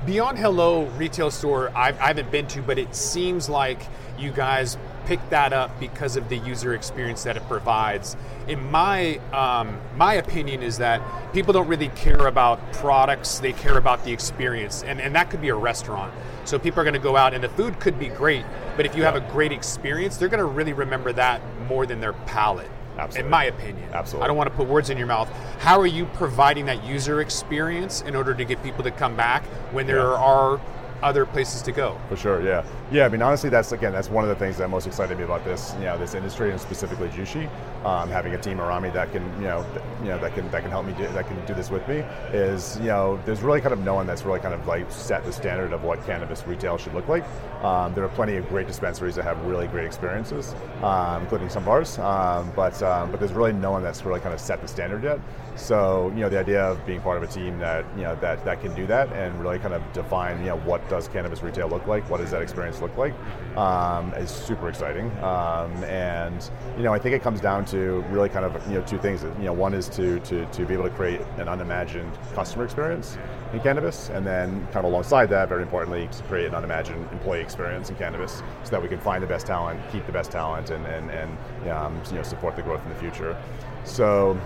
Beyond 0.06 0.38
Hello 0.38 0.86
retail 0.96 1.30
store, 1.30 1.70
I've, 1.76 2.00
I 2.00 2.06
haven't 2.06 2.30
been 2.30 2.46
to, 2.48 2.62
but 2.62 2.78
it 2.78 2.96
seems 2.96 3.50
like 3.50 3.82
you 4.18 4.30
guys 4.30 4.78
pick 5.10 5.28
that 5.30 5.52
up 5.52 5.80
because 5.80 6.14
of 6.14 6.28
the 6.28 6.36
user 6.36 6.72
experience 6.72 7.24
that 7.24 7.36
it 7.36 7.42
provides. 7.48 8.16
In 8.46 8.70
my 8.70 9.16
um, 9.32 9.76
my 9.96 10.14
opinion, 10.14 10.62
is 10.62 10.78
that 10.78 11.02
people 11.32 11.52
don't 11.52 11.66
really 11.66 11.88
care 11.88 12.28
about 12.28 12.60
products; 12.74 13.40
they 13.40 13.52
care 13.52 13.76
about 13.76 14.04
the 14.04 14.12
experience, 14.12 14.84
and 14.84 15.00
and 15.00 15.12
that 15.16 15.28
could 15.28 15.40
be 15.40 15.48
a 15.48 15.54
restaurant. 15.56 16.14
So 16.44 16.60
people 16.60 16.78
are 16.80 16.84
going 16.84 16.94
to 16.94 17.00
go 17.00 17.16
out, 17.16 17.34
and 17.34 17.42
the 17.42 17.48
food 17.48 17.80
could 17.80 17.98
be 17.98 18.06
great, 18.06 18.44
but 18.76 18.86
if 18.86 18.94
you 18.94 19.02
have 19.02 19.16
a 19.16 19.32
great 19.32 19.50
experience, 19.50 20.16
they're 20.16 20.28
going 20.28 20.38
to 20.38 20.44
really 20.44 20.72
remember 20.72 21.12
that 21.14 21.42
more 21.68 21.86
than 21.86 22.00
their 22.00 22.12
palate. 22.12 22.70
Absolutely. 22.96 23.24
In 23.24 23.30
my 23.30 23.44
opinion. 23.44 23.90
Absolutely. 23.92 24.24
I 24.24 24.28
don't 24.28 24.36
want 24.36 24.50
to 24.50 24.54
put 24.54 24.68
words 24.68 24.90
in 24.90 24.98
your 24.98 25.06
mouth. 25.06 25.28
How 25.58 25.80
are 25.80 25.86
you 25.86 26.06
providing 26.06 26.66
that 26.66 26.84
user 26.84 27.20
experience 27.20 28.02
in 28.02 28.14
order 28.14 28.34
to 28.34 28.44
get 28.44 28.62
people 28.62 28.84
to 28.84 28.90
come 28.90 29.16
back 29.16 29.42
when 29.72 29.86
there 29.86 29.98
yeah. 29.98 30.16
are 30.16 30.60
other 31.02 31.26
places 31.26 31.62
to 31.62 31.72
go. 31.72 31.98
For 32.08 32.16
sure, 32.16 32.42
yeah, 32.42 32.64
yeah. 32.90 33.06
I 33.06 33.08
mean, 33.08 33.22
honestly, 33.22 33.50
that's 33.50 33.72
again, 33.72 33.92
that's 33.92 34.10
one 34.10 34.24
of 34.24 34.30
the 34.30 34.36
things 34.36 34.58
that 34.58 34.68
most 34.68 34.86
excited 34.86 35.16
me 35.18 35.24
about 35.24 35.44
this, 35.44 35.74
you 35.78 35.84
know, 35.84 35.98
this 35.98 36.14
industry 36.14 36.50
and 36.50 36.60
specifically 36.60 37.08
Jushi. 37.08 37.48
Um, 37.84 38.10
having 38.10 38.34
a 38.34 38.38
team 38.38 38.60
around 38.60 38.82
me 38.82 38.90
that 38.90 39.10
can, 39.10 39.22
you 39.36 39.48
know, 39.48 39.64
th- 39.72 39.84
you 40.02 40.08
know, 40.08 40.18
that 40.18 40.34
can 40.34 40.50
that 40.50 40.62
can 40.62 40.70
help 40.70 40.84
me 40.84 40.92
do 40.92 41.06
that 41.08 41.26
can 41.26 41.46
do 41.46 41.54
this 41.54 41.70
with 41.70 41.86
me 41.88 41.98
is, 42.32 42.78
you 42.80 42.88
know, 42.88 43.18
there's 43.24 43.40
really 43.40 43.60
kind 43.60 43.72
of 43.72 43.80
no 43.80 43.94
one 43.94 44.06
that's 44.06 44.24
really 44.24 44.40
kind 44.40 44.52
of 44.52 44.66
like 44.66 44.90
set 44.92 45.24
the 45.24 45.32
standard 45.32 45.72
of 45.72 45.82
what 45.82 46.04
cannabis 46.04 46.46
retail 46.46 46.76
should 46.76 46.94
look 46.94 47.08
like. 47.08 47.24
Um, 47.64 47.94
there 47.94 48.04
are 48.04 48.08
plenty 48.08 48.36
of 48.36 48.48
great 48.48 48.66
dispensaries 48.66 49.14
that 49.14 49.24
have 49.24 49.42
really 49.46 49.66
great 49.66 49.86
experiences, 49.86 50.54
um, 50.82 51.22
including 51.22 51.48
some 51.48 51.64
bars, 51.64 51.98
um, 51.98 52.52
but 52.54 52.82
um, 52.82 53.10
but 53.10 53.18
there's 53.18 53.32
really 53.32 53.52
no 53.52 53.70
one 53.70 53.82
that's 53.82 54.04
really 54.04 54.20
kind 54.20 54.34
of 54.34 54.40
set 54.40 54.60
the 54.60 54.68
standard 54.68 55.02
yet. 55.02 55.18
So, 55.56 56.10
you 56.14 56.20
know, 56.20 56.28
the 56.28 56.38
idea 56.38 56.62
of 56.62 56.84
being 56.86 57.00
part 57.00 57.16
of 57.16 57.22
a 57.22 57.26
team 57.26 57.58
that, 57.58 57.84
you 57.96 58.02
know, 58.02 58.16
that, 58.16 58.44
that 58.44 58.60
can 58.60 58.74
do 58.74 58.86
that 58.86 59.12
and 59.12 59.38
really 59.42 59.58
kind 59.58 59.74
of 59.74 59.82
define, 59.92 60.38
you 60.40 60.46
know, 60.46 60.58
what 60.58 60.88
does 60.90 61.08
cannabis 61.08 61.42
retail 61.42 61.68
look 61.68 61.86
like? 61.86 62.08
What 62.10 62.20
does 62.20 62.32
that 62.32 62.42
experience 62.42 62.82
look 62.82 62.94
like? 62.98 63.14
Um, 63.56 64.12
is 64.14 64.30
super 64.30 64.68
exciting. 64.68 65.06
Um, 65.22 65.72
and, 65.84 66.50
you 66.76 66.82
know, 66.82 66.92
I 66.92 66.98
think 66.98 67.14
it 67.14 67.22
comes 67.22 67.40
down 67.40 67.64
to 67.66 68.04
really 68.10 68.28
kind 68.28 68.44
of, 68.44 68.52
you 68.68 68.74
know, 68.74 68.82
two 68.82 68.98
things. 68.98 69.22
You 69.22 69.44
know, 69.44 69.52
one 69.52 69.72
is 69.72 69.88
to, 69.90 70.20
to, 70.20 70.44
to 70.44 70.66
be 70.66 70.74
able 70.74 70.84
to 70.84 70.90
create 70.90 71.22
an 71.38 71.48
unimagined 71.48 72.12
customer 72.34 72.64
experience 72.64 73.16
in 73.52 73.60
cannabis, 73.60 74.10
and 74.10 74.26
then 74.26 74.64
kind 74.66 74.78
of 74.78 74.84
alongside 74.84 75.30
that, 75.30 75.48
very 75.48 75.62
importantly, 75.62 76.08
to 76.12 76.22
create 76.24 76.46
an 76.46 76.54
unimagined 76.54 77.08
employee 77.12 77.40
experience 77.40 77.88
in 77.88 77.96
cannabis 77.96 78.42
so 78.64 78.70
that 78.70 78.82
we 78.82 78.88
can 78.88 79.00
find 79.00 79.22
the 79.22 79.26
best 79.26 79.46
talent, 79.46 79.80
keep 79.90 80.04
the 80.06 80.12
best 80.12 80.30
talent, 80.30 80.70
and, 80.70 80.84
and, 80.86 81.10
and 81.10 81.70
um, 81.70 82.00
you 82.10 82.16
know, 82.16 82.22
support 82.22 82.54
the 82.56 82.62
growth 82.62 82.82
in 82.84 82.90
the 82.90 82.98
future. 82.98 83.36
So 83.84 84.38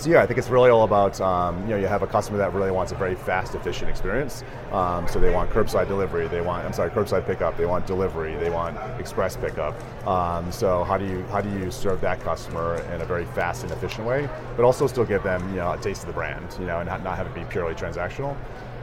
so 0.00 0.08
yeah, 0.08 0.22
I 0.22 0.26
think 0.26 0.38
it's 0.38 0.48
really 0.48 0.70
all 0.70 0.84
about 0.84 1.20
um, 1.20 1.60
you 1.62 1.70
know 1.70 1.76
you 1.76 1.86
have 1.86 2.02
a 2.02 2.06
customer 2.06 2.38
that 2.38 2.54
really 2.54 2.70
wants 2.70 2.90
a 2.90 2.94
very 2.94 3.14
fast, 3.14 3.54
efficient 3.54 3.90
experience. 3.90 4.44
Um, 4.72 5.06
so 5.06 5.20
they 5.20 5.32
want 5.32 5.50
curbside 5.50 5.88
delivery, 5.88 6.26
they 6.28 6.40
want 6.40 6.64
I'm 6.64 6.72
sorry, 6.72 6.90
curbside 6.90 7.26
pickup, 7.26 7.58
they 7.58 7.66
want 7.66 7.86
delivery, 7.86 8.34
they 8.36 8.50
want 8.50 8.78
express 8.98 9.36
pickup. 9.36 9.74
Um, 10.06 10.50
so 10.50 10.84
how 10.84 10.96
do 10.96 11.04
you 11.04 11.22
how 11.24 11.42
do 11.42 11.50
you 11.50 11.70
serve 11.70 12.00
that 12.00 12.20
customer 12.20 12.76
in 12.94 13.02
a 13.02 13.04
very 13.04 13.26
fast 13.26 13.62
and 13.62 13.72
efficient 13.72 14.06
way, 14.06 14.28
but 14.56 14.64
also 14.64 14.86
still 14.86 15.04
give 15.04 15.22
them 15.22 15.46
you 15.50 15.56
know 15.56 15.72
a 15.72 15.78
taste 15.78 16.02
of 16.02 16.06
the 16.06 16.14
brand, 16.14 16.56
you 16.58 16.66
know, 16.66 16.78
and 16.78 16.88
not, 16.88 17.04
not 17.04 17.16
have 17.16 17.26
it 17.26 17.34
be 17.34 17.44
purely 17.44 17.74
transactional. 17.74 18.36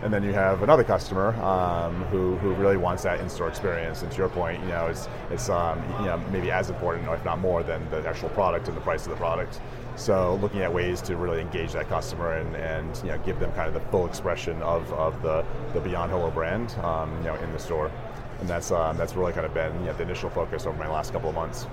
And 0.03 0.13
then 0.13 0.23
you 0.23 0.31
have 0.31 0.61
another 0.61 0.83
customer 0.83 1.29
um, 1.41 2.03
who, 2.05 2.35
who 2.37 2.53
really 2.53 2.77
wants 2.77 3.01
that 3.03 3.19
in-store 3.19 3.49
experience. 3.49 4.03
And 4.03 4.11
to 4.11 4.17
your 4.17 4.29
point, 4.29 4.61
you 4.61 4.67
know, 4.67 4.85
it's, 4.85 5.09
it's 5.31 5.49
um, 5.49 5.81
you 5.99 6.05
know, 6.05 6.21
maybe 6.31 6.51
as 6.51 6.69
important, 6.69 7.09
if 7.09 7.25
not 7.25 7.39
more, 7.39 7.63
than 7.63 7.89
the 7.89 8.07
actual 8.07 8.29
product 8.29 8.67
and 8.67 8.77
the 8.77 8.81
price 8.81 9.05
of 9.05 9.09
the 9.09 9.15
product. 9.15 9.59
So 9.97 10.35
looking 10.41 10.61
at 10.61 10.71
ways 10.71 11.01
to 11.01 11.17
really 11.17 11.41
engage 11.41 11.73
that 11.73 11.89
customer 11.89 12.33
and, 12.33 12.55
and 12.55 12.95
you 13.03 13.09
know, 13.09 13.17
give 13.19 13.39
them 13.39 13.51
kind 13.53 13.67
of 13.67 13.73
the 13.73 13.89
full 13.91 14.05
expression 14.05 14.61
of, 14.61 14.91
of 14.93 15.21
the, 15.23 15.43
the 15.73 15.79
Beyond 15.81 16.11
Hello 16.11 16.29
brand 16.31 16.71
um, 16.83 17.11
you 17.17 17.23
know, 17.25 17.35
in 17.35 17.51
the 17.51 17.59
store. 17.59 17.91
And 18.39 18.47
that's, 18.47 18.71
um, 18.71 18.95
that's 18.95 19.15
really 19.15 19.33
kind 19.33 19.45
of 19.45 19.53
been 19.55 19.73
you 19.79 19.87
know, 19.87 19.93
the 19.93 20.03
initial 20.03 20.29
focus 20.29 20.65
over 20.67 20.77
my 20.77 20.87
last 20.87 21.11
couple 21.11 21.29
of 21.29 21.35
months. 21.35 21.65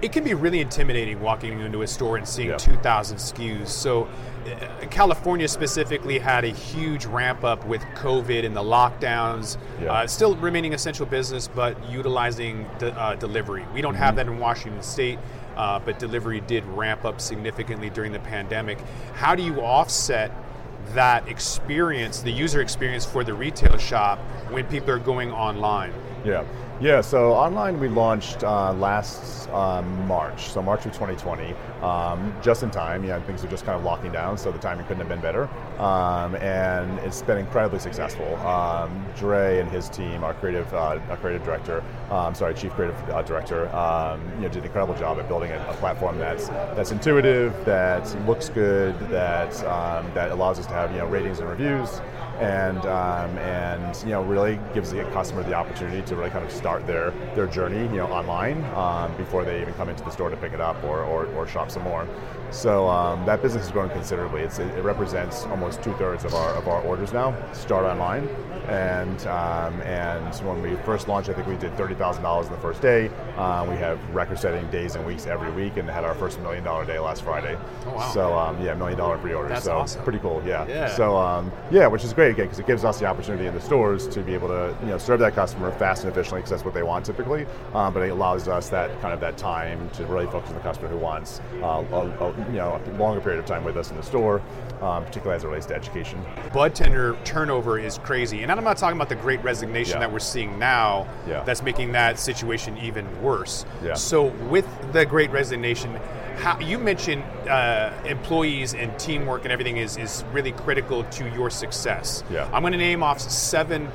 it 0.00 0.10
can 0.12 0.24
be 0.24 0.34
really 0.34 0.60
intimidating 0.60 1.20
walking 1.20 1.60
into 1.60 1.82
a 1.82 1.86
store 1.86 2.16
and 2.16 2.26
seeing 2.26 2.48
Yeah. 2.48 2.56
2,000 2.56 3.18
SKUs. 3.18 3.68
So, 3.68 4.08
uh, 4.46 4.86
California 4.90 5.46
specifically 5.46 6.18
had 6.18 6.44
a 6.44 6.48
huge 6.48 7.04
ramp 7.06 7.44
up 7.44 7.64
with 7.66 7.82
COVID 7.94 8.44
and 8.44 8.56
the 8.56 8.62
lockdowns. 8.62 9.58
Yeah. 9.80 9.92
Uh, 9.92 10.06
still 10.08 10.34
remaining 10.36 10.72
essential 10.74 11.06
business, 11.06 11.46
but 11.46 11.76
utilizing 11.88 12.66
the, 12.80 12.92
uh, 12.98 13.14
delivery. 13.14 13.64
We 13.74 13.82
don't 13.82 13.94
have 13.94 14.16
that 14.16 14.26
in 14.26 14.38
Washington 14.40 14.82
State, 14.82 15.18
uh, 15.56 15.78
but 15.78 15.98
delivery 15.98 16.40
did 16.40 16.64
ramp 16.66 17.04
up 17.04 17.20
significantly 17.20 17.90
during 17.90 18.12
the 18.12 18.20
pandemic. 18.20 18.78
How 19.14 19.34
do 19.34 19.42
you 19.42 19.60
offset? 19.60 20.30
That 20.94 21.28
experience, 21.28 22.22
the 22.22 22.32
user 22.32 22.60
experience 22.60 23.06
for 23.06 23.22
the 23.22 23.32
retail 23.32 23.78
shop 23.78 24.18
when 24.50 24.66
people 24.66 24.90
are 24.90 24.98
going 24.98 25.30
online. 25.30 25.92
Yeah, 26.24 26.44
yeah. 26.82 27.00
So 27.00 27.32
online, 27.32 27.78
we 27.78 27.88
launched 27.88 28.42
uh, 28.42 28.72
last 28.72 29.48
um, 29.50 30.06
March, 30.08 30.50
so 30.50 30.60
March 30.60 30.84
of 30.84 30.92
2020, 30.92 31.54
um, 31.80 32.34
just 32.42 32.64
in 32.64 32.70
time. 32.70 33.04
Yeah, 33.04 33.20
things 33.20 33.44
are 33.44 33.48
just 33.48 33.64
kind 33.64 33.78
of 33.78 33.84
locking 33.84 34.10
down, 34.10 34.36
so 34.36 34.50
the 34.50 34.58
timing 34.58 34.84
couldn't 34.86 34.98
have 34.98 35.08
been 35.08 35.20
better. 35.20 35.48
Um, 35.80 36.34
and 36.36 36.98
it's 37.00 37.22
been 37.22 37.38
incredibly 37.38 37.78
successful. 37.78 38.34
Um, 38.38 39.06
Dre 39.16 39.60
and 39.60 39.70
his 39.70 39.88
team, 39.88 40.24
our 40.24 40.34
creative, 40.34 40.72
uh, 40.74 40.98
our 41.08 41.16
creative 41.18 41.44
director, 41.44 41.84
um, 42.10 42.34
sorry, 42.34 42.54
chief 42.54 42.72
creative 42.72 42.98
uh, 43.10 43.22
director, 43.22 43.68
um, 43.74 44.20
you 44.34 44.42
know, 44.42 44.48
did 44.48 44.58
an 44.58 44.64
incredible 44.64 44.94
job 44.94 45.18
at 45.20 45.28
building 45.28 45.52
a, 45.52 45.66
a 45.70 45.74
platform 45.74 46.18
that's 46.18 46.48
that's 46.74 46.90
intuitive, 46.90 47.64
that 47.64 48.04
looks 48.26 48.48
good, 48.48 48.98
that 49.08 49.54
um, 49.64 50.10
that 50.14 50.32
allows 50.32 50.58
us 50.58 50.66
to 50.66 50.72
have 50.72 50.90
you 50.90 50.98
know 50.98 51.06
ratings 51.06 51.38
and 51.38 51.48
reviews 51.48 52.00
and 52.42 52.78
um, 52.86 53.38
and 53.38 53.96
you 54.02 54.10
know 54.10 54.22
really 54.22 54.58
gives 54.74 54.90
the 54.90 55.04
customer 55.12 55.42
the 55.42 55.54
opportunity 55.54 56.02
to 56.02 56.16
really 56.16 56.30
kind 56.30 56.44
of 56.44 56.50
start 56.50 56.86
their 56.86 57.10
their 57.34 57.46
journey 57.46 57.82
you 57.82 57.96
know 57.96 58.06
online 58.06 58.64
um, 58.74 59.16
before 59.16 59.44
they 59.44 59.60
even 59.60 59.72
come 59.74 59.88
into 59.88 60.02
the 60.02 60.10
store 60.10 60.28
to 60.28 60.36
pick 60.36 60.52
it 60.52 60.60
up 60.60 60.82
or, 60.84 61.02
or, 61.04 61.26
or 61.34 61.46
shop 61.46 61.70
some 61.70 61.82
more. 61.82 62.06
So 62.50 62.88
um, 62.88 63.24
that 63.26 63.42
business 63.42 63.64
has 63.64 63.72
grown 63.72 63.90
considerably. 63.90 64.42
It's, 64.42 64.58
it 64.58 64.82
represents 64.82 65.44
almost 65.44 65.82
two 65.82 65.94
thirds 65.94 66.24
of 66.24 66.34
our 66.34 66.54
of 66.54 66.68
our 66.68 66.82
orders 66.82 67.12
now 67.12 67.34
start 67.52 67.84
online. 67.84 68.28
And 68.68 69.26
um, 69.26 69.80
and 69.82 70.34
when 70.46 70.62
we 70.62 70.76
first 70.84 71.08
launched, 71.08 71.28
I 71.28 71.32
think 71.32 71.46
we 71.48 71.56
did 71.56 71.76
thirty 71.76 71.94
thousand 71.94 72.22
dollars 72.22 72.46
in 72.46 72.52
the 72.52 72.60
first 72.60 72.80
day. 72.80 73.10
Uh, 73.36 73.66
we 73.68 73.76
have 73.76 73.98
record-setting 74.14 74.70
days 74.70 74.94
and 74.94 75.04
weeks 75.04 75.26
every 75.26 75.50
week, 75.50 75.76
and 75.78 75.88
had 75.90 76.04
our 76.04 76.14
first 76.14 76.40
million 76.40 76.62
dollar 76.62 76.84
day 76.84 76.98
last 76.98 77.22
Friday. 77.22 77.58
Oh, 77.86 77.94
wow. 77.94 78.12
So 78.12 78.38
um, 78.38 78.62
yeah, 78.64 78.74
million 78.74 78.98
dollar 78.98 79.18
pre-orders. 79.18 79.50
That's 79.50 79.64
so 79.64 79.78
awesome. 79.78 80.02
pretty 80.04 80.20
cool. 80.20 80.40
Yeah. 80.46 80.66
Yeah. 80.68 80.94
So 80.94 81.16
um, 81.16 81.50
yeah, 81.70 81.88
which 81.88 82.04
is 82.04 82.12
great 82.12 82.30
again 82.30 82.46
because 82.46 82.60
it 82.60 82.66
gives 82.66 82.84
us 82.84 83.00
the 83.00 83.06
opportunity 83.06 83.46
in 83.46 83.54
the 83.54 83.60
stores 83.60 84.06
to 84.08 84.20
be 84.22 84.32
able 84.32 84.48
to 84.48 84.76
you 84.82 84.90
know 84.90 84.98
serve 84.98 85.18
that 85.20 85.34
customer 85.34 85.72
fast 85.72 86.04
and 86.04 86.12
efficiently 86.12 86.40
because 86.40 86.50
that's 86.50 86.64
what 86.64 86.74
they 86.74 86.84
want 86.84 87.04
typically. 87.04 87.46
Um, 87.74 87.92
but 87.92 88.04
it 88.04 88.10
allows 88.10 88.46
us 88.46 88.68
that 88.68 89.00
kind 89.00 89.12
of 89.12 89.20
that 89.20 89.36
time 89.36 89.90
to 89.90 90.06
really 90.06 90.26
focus 90.26 90.50
on 90.50 90.54
the 90.54 90.62
customer 90.62 90.88
who 90.88 90.98
wants 90.98 91.40
uh, 91.62 91.84
a, 91.92 92.00
a, 92.00 92.36
you 92.46 92.58
know 92.58 92.80
a 92.84 92.90
longer 92.96 93.20
period 93.20 93.40
of 93.40 93.46
time 93.46 93.64
with 93.64 93.76
us 93.76 93.90
in 93.90 93.96
the 93.96 94.02
store, 94.02 94.40
um, 94.80 95.04
particularly 95.04 95.36
as 95.36 95.42
it 95.44 95.48
relates 95.48 95.66
to 95.66 95.74
education. 95.74 96.24
bud 96.52 96.74
tender 96.74 97.16
turnover 97.24 97.78
is 97.78 97.98
crazy. 97.98 98.42
And 98.42 98.51
I'm 98.58 98.64
not 98.64 98.76
talking 98.76 98.96
about 98.96 99.08
the 99.08 99.14
great 99.16 99.42
resignation 99.42 99.94
Yeah. 99.94 100.00
that 100.00 100.12
we're 100.12 100.18
seeing 100.18 100.58
now 100.58 101.06
Yeah. 101.28 101.42
that's 101.44 101.62
making 101.62 101.92
that 101.92 102.18
situation 102.18 102.76
even 102.78 103.06
worse. 103.22 103.64
Yeah. 103.84 103.94
So, 103.94 104.24
with 104.48 104.66
the 104.92 105.04
great 105.06 105.30
resignation, 105.30 105.94
how, 106.38 106.58
you 106.60 106.78
mentioned 106.78 107.22
uh, 107.48 107.92
employees 108.04 108.74
and 108.74 108.96
teamwork 108.98 109.44
and 109.44 109.52
everything 109.52 109.76
is, 109.76 109.96
is 109.96 110.24
really 110.32 110.52
critical 110.52 111.04
to 111.04 111.28
your 111.30 111.50
success. 111.50 112.24
Yeah. 112.30 112.48
I'm 112.52 112.62
going 112.62 112.72
to 112.72 112.78
name 112.78 113.02
off 113.02 113.20
seven 113.20 113.88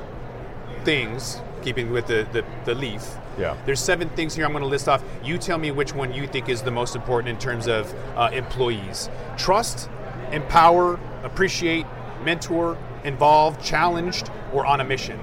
things, 0.83 1.41
keeping 1.61 1.91
with 1.91 2.07
the, 2.07 2.27
the, 2.31 2.45
the 2.65 2.75
leaf. 2.75 3.03
Yeah. 3.37 3.55
There's 3.65 3.79
seven 3.79 4.09
things 4.09 4.33
here 4.35 4.45
I'm 4.45 4.51
going 4.51 4.63
to 4.63 4.67
list 4.69 4.87
off. 4.87 5.03
You 5.23 5.37
tell 5.37 5.57
me 5.57 5.71
which 5.71 5.93
one 5.93 6.13
you 6.13 6.27
think 6.27 6.49
is 6.49 6.61
the 6.61 6.71
most 6.71 6.95
important 6.95 7.29
in 7.29 7.37
terms 7.37 7.67
of 7.67 7.93
uh, 8.15 8.29
employees. 8.33 9.09
Trust, 9.37 9.89
empower, 10.31 10.99
appreciate, 11.23 11.85
mentor, 12.23 12.77
involve, 13.07 13.63
challenged, 13.63 14.29
or 14.53 14.65
on 14.65 14.81
a 14.81 14.83
mission. 14.83 15.19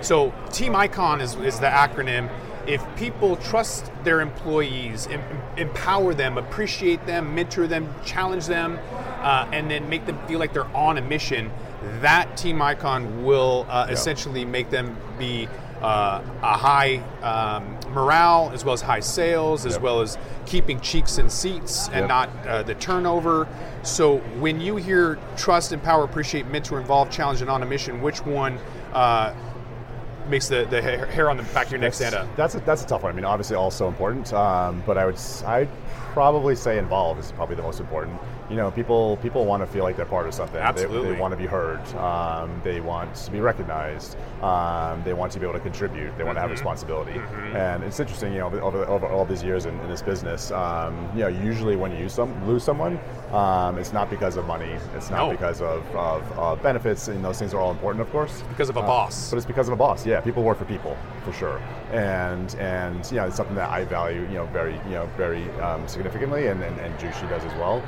So, 0.00 0.32
Team 0.52 0.76
Icon 0.76 1.20
is, 1.20 1.34
is 1.36 1.58
the 1.58 1.66
acronym. 1.66 2.28
If 2.66 2.84
people 2.96 3.36
trust 3.36 3.90
their 4.04 4.20
employees, 4.20 5.08
em- 5.08 5.22
empower 5.56 6.14
them, 6.14 6.38
appreciate 6.38 7.04
them, 7.06 7.34
mentor 7.34 7.66
them, 7.66 7.92
challenge 8.04 8.46
them, 8.46 8.78
uh, 9.22 9.48
and 9.52 9.70
then 9.70 9.88
make 9.88 10.06
them 10.06 10.18
feel 10.28 10.38
like 10.38 10.52
they're 10.52 10.76
on 10.76 10.98
a 10.98 11.00
mission, 11.02 11.50
that 12.00 12.36
Team 12.36 12.60
Icon 12.62 13.24
will 13.24 13.66
uh, 13.68 13.86
Yeah. 13.88 13.94
essentially 13.94 14.44
make 14.44 14.70
them 14.70 14.96
be 15.18 15.48
uh, 15.82 16.22
a 16.42 16.56
high 16.56 16.96
um, 17.22 17.76
morale 17.92 18.50
as 18.54 18.64
well 18.64 18.72
as 18.72 18.80
high 18.80 19.00
sales, 19.00 19.66
as 19.66 19.74
Yep. 19.74 19.82
well 19.82 20.00
as 20.00 20.16
keeping 20.46 20.80
cheeks 20.80 21.18
in 21.18 21.28
seats 21.28 21.88
and 21.88 22.00
Yep. 22.00 22.08
not 22.08 22.28
uh, 22.46 22.62
the 22.62 22.74
turnover. 22.74 23.48
So 23.82 24.18
when 24.38 24.60
you 24.60 24.76
hear 24.76 25.18
trust, 25.36 25.72
empower, 25.72 26.04
appreciate, 26.04 26.46
mentor, 26.46 26.80
involve, 26.80 27.10
challenge, 27.10 27.40
and 27.40 27.50
on 27.50 27.62
a 27.62 27.66
mission, 27.66 28.00
which 28.00 28.24
one 28.24 28.58
uh, 28.92 29.34
makes 30.28 30.46
the, 30.48 30.66
the 30.70 30.80
hair 30.80 31.28
on 31.28 31.36
the 31.36 31.42
back 31.44 31.66
of 31.66 31.72
your 31.72 31.80
neck 31.80 31.94
stand 31.94 32.14
up? 32.14 32.28
That's 32.36 32.54
a, 32.54 32.60
that's 32.60 32.82
a 32.84 32.86
tough 32.86 33.02
one. 33.02 33.12
I 33.12 33.16
mean, 33.16 33.24
obviously, 33.24 33.56
all 33.56 33.70
so 33.72 33.88
important, 33.88 34.32
um, 34.32 34.82
but 34.86 34.96
I 34.96 35.04
would 35.04 35.18
I'd 35.44 35.68
probably 36.12 36.54
say 36.54 36.78
involved 36.78 37.18
is 37.18 37.32
probably 37.32 37.56
the 37.56 37.62
most 37.62 37.80
important. 37.80 38.18
You 38.50 38.56
know, 38.56 38.70
people 38.70 39.16
people 39.18 39.46
want 39.46 39.62
to 39.62 39.66
feel 39.66 39.82
like 39.84 39.96
they're 39.96 40.04
part 40.04 40.26
of 40.26 40.34
something. 40.34 40.54
They- 40.56 40.60
Absolutely. 40.60 41.14
They, 41.14 41.20
want 41.20 41.32
to 41.32 41.38
be 41.38 41.46
heard. 41.46 41.80
Um, 41.96 42.60
they 42.64 42.80
want 42.80 43.14
to 43.14 43.30
be 43.30 43.40
recognized. 43.40 44.16
Um, 44.42 45.02
they 45.04 45.14
want 45.14 45.32
to 45.32 45.38
be 45.40 45.46
able 45.46 45.54
to 45.54 45.60
contribute. 45.60 46.16
They 46.18 46.24
want 46.24 46.36
to 46.36 46.40
have 46.40 46.50
Mm-hmm. 46.50 46.52
responsibility. 46.52 47.20
And 47.54 47.82
it's 47.84 47.98
interesting, 48.00 48.32
you 48.32 48.40
know, 48.40 48.46
over, 48.60 48.84
over 48.86 49.06
all 49.06 49.24
these 49.24 49.42
years 49.42 49.64
in, 49.66 49.78
in 49.80 49.88
this 49.88 50.02
business, 50.02 50.50
um, 50.50 51.08
you 51.14 51.20
know, 51.20 51.28
usually 51.28 51.76
when 51.76 51.96
you 51.96 52.08
some, 52.08 52.30
lose 52.46 52.62
someone, 52.62 52.98
um, 53.32 53.78
it's 53.78 53.92
not 53.92 54.10
because 54.10 54.36
of 54.36 54.44
money. 54.46 54.76
It's 54.96 55.08
not 55.08 55.26
No. 55.26 55.30
because 55.30 55.62
of, 55.62 55.82
of 55.96 56.38
uh, 56.38 56.56
benefits, 56.62 57.08
and 57.08 57.24
those 57.24 57.38
things 57.38 57.54
are 57.54 57.60
all 57.60 57.70
important, 57.70 58.02
of 58.02 58.10
course. 58.10 58.42
Because 58.50 58.68
of 58.68 58.76
a 58.76 58.80
Uh, 58.80 58.86
boss. 58.86 59.30
But 59.30 59.36
it's 59.38 59.46
because 59.46 59.68
of 59.68 59.72
a 59.72 59.76
boss. 59.76 60.04
Yeah, 60.04 60.20
people 60.20 60.42
work 60.42 60.58
for 60.58 60.64
people 60.66 60.96
for 61.24 61.32
sure, 61.32 61.58
and 61.92 62.54
and 62.56 63.08
you 63.10 63.16
know 63.18 63.26
it's 63.26 63.36
something 63.36 63.54
that 63.56 63.70
I 63.70 63.84
value 63.84 64.22
you 64.22 64.34
know 64.38 64.46
very 64.46 64.74
you 64.86 64.90
know 64.98 65.06
very 65.16 65.48
um, 65.60 65.86
significantly, 65.86 66.48
and 66.48 66.60
and, 66.62 66.78
and 66.80 66.92
Jushi 66.98 67.28
does 67.30 67.44
as 67.44 67.54
well. 67.54 67.80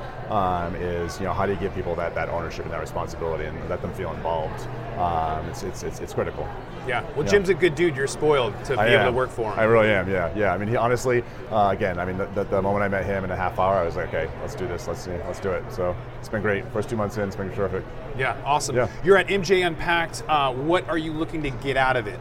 Um, 0.44 0.76
is 0.76 1.18
you 1.18 1.24
know 1.26 1.32
how 1.32 1.46
do 1.46 1.52
you 1.52 1.58
give 1.58 1.74
people 1.74 1.94
that, 1.96 2.14
that 2.14 2.28
ownership 2.28 2.64
and 2.64 2.72
that 2.74 2.80
responsibility 2.80 3.44
and 3.44 3.68
let 3.68 3.80
them 3.80 3.92
feel 3.94 4.12
involved? 4.12 4.66
Um, 4.98 5.46
it's, 5.48 5.62
it's, 5.62 5.82
it's 5.82 6.00
it's 6.00 6.12
critical. 6.12 6.46
Yeah. 6.86 7.02
Well, 7.16 7.24
Yeah. 7.24 7.30
Jim's 7.30 7.48
a 7.48 7.54
good 7.54 7.74
dude. 7.74 7.96
You're 7.96 8.06
spoiled 8.06 8.52
to 8.66 8.72
be 8.74 8.78
I 8.78 8.88
able 8.94 9.06
to 9.06 9.12
work 9.12 9.30
for 9.30 9.52
him. 9.52 9.58
I 9.58 9.64
really 9.64 9.88
am. 9.88 10.08
Yeah, 10.10 10.30
yeah. 10.36 10.52
I 10.52 10.58
mean, 10.58 10.68
he 10.68 10.76
honestly, 10.76 11.24
uh, 11.50 11.70
again, 11.72 11.98
I 11.98 12.04
mean, 12.04 12.18
the, 12.18 12.26
the, 12.26 12.44
the 12.44 12.60
moment 12.60 12.84
I 12.84 12.88
met 12.88 13.06
him 13.06 13.24
in 13.24 13.30
a 13.30 13.36
half 13.36 13.58
hour, 13.58 13.74
I 13.76 13.84
was 13.84 13.96
like, 13.96 14.08
okay, 14.08 14.30
let's 14.42 14.54
do 14.54 14.68
this. 14.68 14.86
Let's 14.86 15.00
see, 15.00 15.12
let's 15.12 15.40
do 15.40 15.50
it. 15.50 15.64
So 15.72 15.96
it's 16.18 16.28
been 16.28 16.42
great. 16.42 16.70
First 16.72 16.90
two 16.90 16.96
months 16.96 17.16
in, 17.16 17.24
it's 17.26 17.36
been 17.36 17.50
terrific. 17.52 17.84
yeah. 18.18 18.36
Awesome. 18.44 18.76
Yeah. 18.76 18.88
You're 19.02 19.16
at 19.16 19.28
MJ 19.28 19.66
Unpacked. 19.66 20.24
Uh, 20.28 20.52
what 20.52 20.86
are 20.90 20.98
you 20.98 21.12
looking 21.12 21.42
to 21.44 21.50
get 21.50 21.76
out 21.78 21.96
of 21.96 22.06
it? 22.06 22.20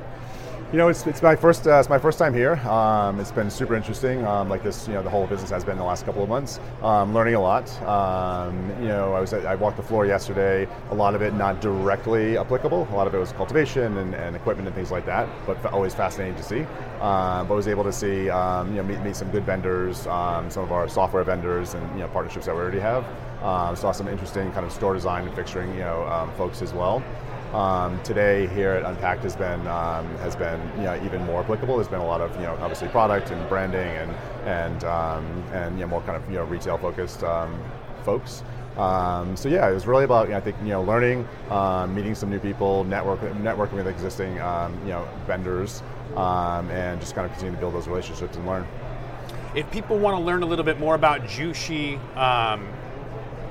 You 0.74 0.80
know, 0.80 0.88
it's, 0.88 1.06
it's 1.06 1.22
my 1.22 1.36
first 1.36 1.68
uh, 1.68 1.78
it's 1.80 1.88
my 1.88 2.00
first 2.00 2.18
time 2.18 2.34
here. 2.34 2.56
Um, 2.68 3.20
it's 3.20 3.32
been 3.32 3.52
super 3.52 3.76
interesting. 3.76 4.26
Um, 4.26 4.50
like 4.50 4.64
this, 4.64 4.88
you 4.88 4.96
know, 4.96 5.04
the 5.04 5.10
whole 5.10 5.28
business 5.28 5.52
has 5.52 5.64
been 5.64 5.78
the 5.78 5.84
last 5.84 6.04
couple 6.04 6.24
of 6.24 6.30
months. 6.30 6.60
Um, 6.82 7.14
learning 7.14 7.36
a 7.36 7.40
lot. 7.40 7.70
Um, 7.84 8.72
you 8.82 8.88
know, 8.88 9.14
I 9.14 9.20
was 9.20 9.36
I 9.36 9.54
walked 9.54 9.78
the 9.78 9.84
floor 9.84 10.08
yesterday. 10.08 10.68
A 10.90 10.96
lot 10.96 11.14
of 11.14 11.22
it 11.22 11.36
not 11.36 11.62
directly 11.62 12.40
applicable. 12.40 12.88
A 12.92 12.96
lot 12.96 13.06
of 13.06 13.14
it 13.14 13.20
was 13.20 13.34
cultivation 13.34 14.00
and, 14.00 14.16
and 14.16 14.36
equipment 14.36 14.68
and 14.68 14.76
things 14.76 14.90
like 14.90 15.06
that. 15.06 15.30
But 15.46 15.64
always 15.66 15.94
fascinating 15.94 16.38
to 16.38 16.44
see. 16.44 16.62
Um, 17.02 17.48
but 17.48 17.54
was 17.54 17.68
able 17.68 17.84
to 17.84 17.94
see 17.94 18.32
um, 18.32 18.72
you 18.72 18.78
know 18.78 18.84
meet, 18.84 19.00
meet 19.02 19.16
some 19.16 19.30
good 19.30 19.46
vendors, 19.46 20.00
some 20.00 20.64
of 20.64 20.72
our 20.72 20.90
software 20.90 21.24
vendors, 21.24 21.76
and 21.76 21.88
you 21.92 22.00
know 22.00 22.08
partnerships 22.08 22.48
that 22.48 22.56
we 22.56 22.62
already 22.62 22.80
have. 22.80 23.06
Um, 23.44 23.76
saw 23.76 23.92
some 23.92 24.08
interesting 24.08 24.52
kind 24.54 24.66
of 24.66 24.72
store 24.72 24.96
design 24.96 25.28
and 25.28 25.38
fixturing 25.38 25.72
you 25.76 25.82
know 25.82 26.34
folks 26.36 26.64
as 26.64 26.74
well. 26.74 27.04
Um, 27.54 28.02
today 28.02 28.48
here 28.48 28.72
at 28.72 28.84
Unpacked 28.84 29.22
has 29.22 29.36
been 29.36 29.60
um, 29.68 30.08
has 30.18 30.36
been 30.36 30.60
you 30.76 30.86
know 30.86 31.00
even 31.06 31.24
more 31.24 31.42
applicable. 31.44 31.76
There's 31.76 31.88
been 31.88 32.00
a 32.00 32.06
lot 32.06 32.20
of 32.20 32.36
you 32.38 32.42
know 32.42 32.58
obviously 32.60 32.88
product 32.88 33.30
and 33.30 33.48
branding 33.48 33.80
and 33.80 34.12
and 34.46 34.84
um, 34.86 35.24
and 35.54 35.76
you 35.76 35.82
know 35.82 35.88
more 35.88 36.02
kind 36.02 36.16
of 36.16 36.28
you 36.28 36.38
know 36.38 36.46
retail 36.46 36.80
focused 36.80 37.24
um, 37.24 37.64
folks. 38.04 38.44
Um, 38.76 39.38
so 39.38 39.50
yeah, 39.50 39.70
it 39.70 39.74
was 39.76 39.86
really 39.86 40.04
about 40.04 40.30
you 40.30 40.32
know, 40.32 40.38
I 40.38 40.42
think 40.42 40.58
you 40.64 40.70
know 40.70 40.82
learning, 40.82 41.28
um, 41.52 41.94
meeting 41.94 42.16
some 42.16 42.32
new 42.32 42.40
people, 42.40 42.86
network 42.86 43.20
networking 43.20 43.74
with 43.74 43.88
existing 43.88 44.32
you 44.32 44.40
know 44.40 45.08
vendors, 45.28 45.84
and 46.18 47.00
just 47.00 47.14
kind 47.14 47.26
of 47.28 47.34
continue 47.34 47.54
to 47.54 47.60
build 47.60 47.76
those 47.76 47.88
relationships 47.88 48.36
and 48.36 48.48
learn. 48.48 48.66
If 49.54 49.70
people 49.70 50.00
want 50.00 50.18
to 50.18 50.24
learn 50.24 50.42
a 50.42 50.48
little 50.48 50.66
bit 50.66 50.80
more 50.80 50.96
about 50.96 51.22
Jushi, 51.22 52.00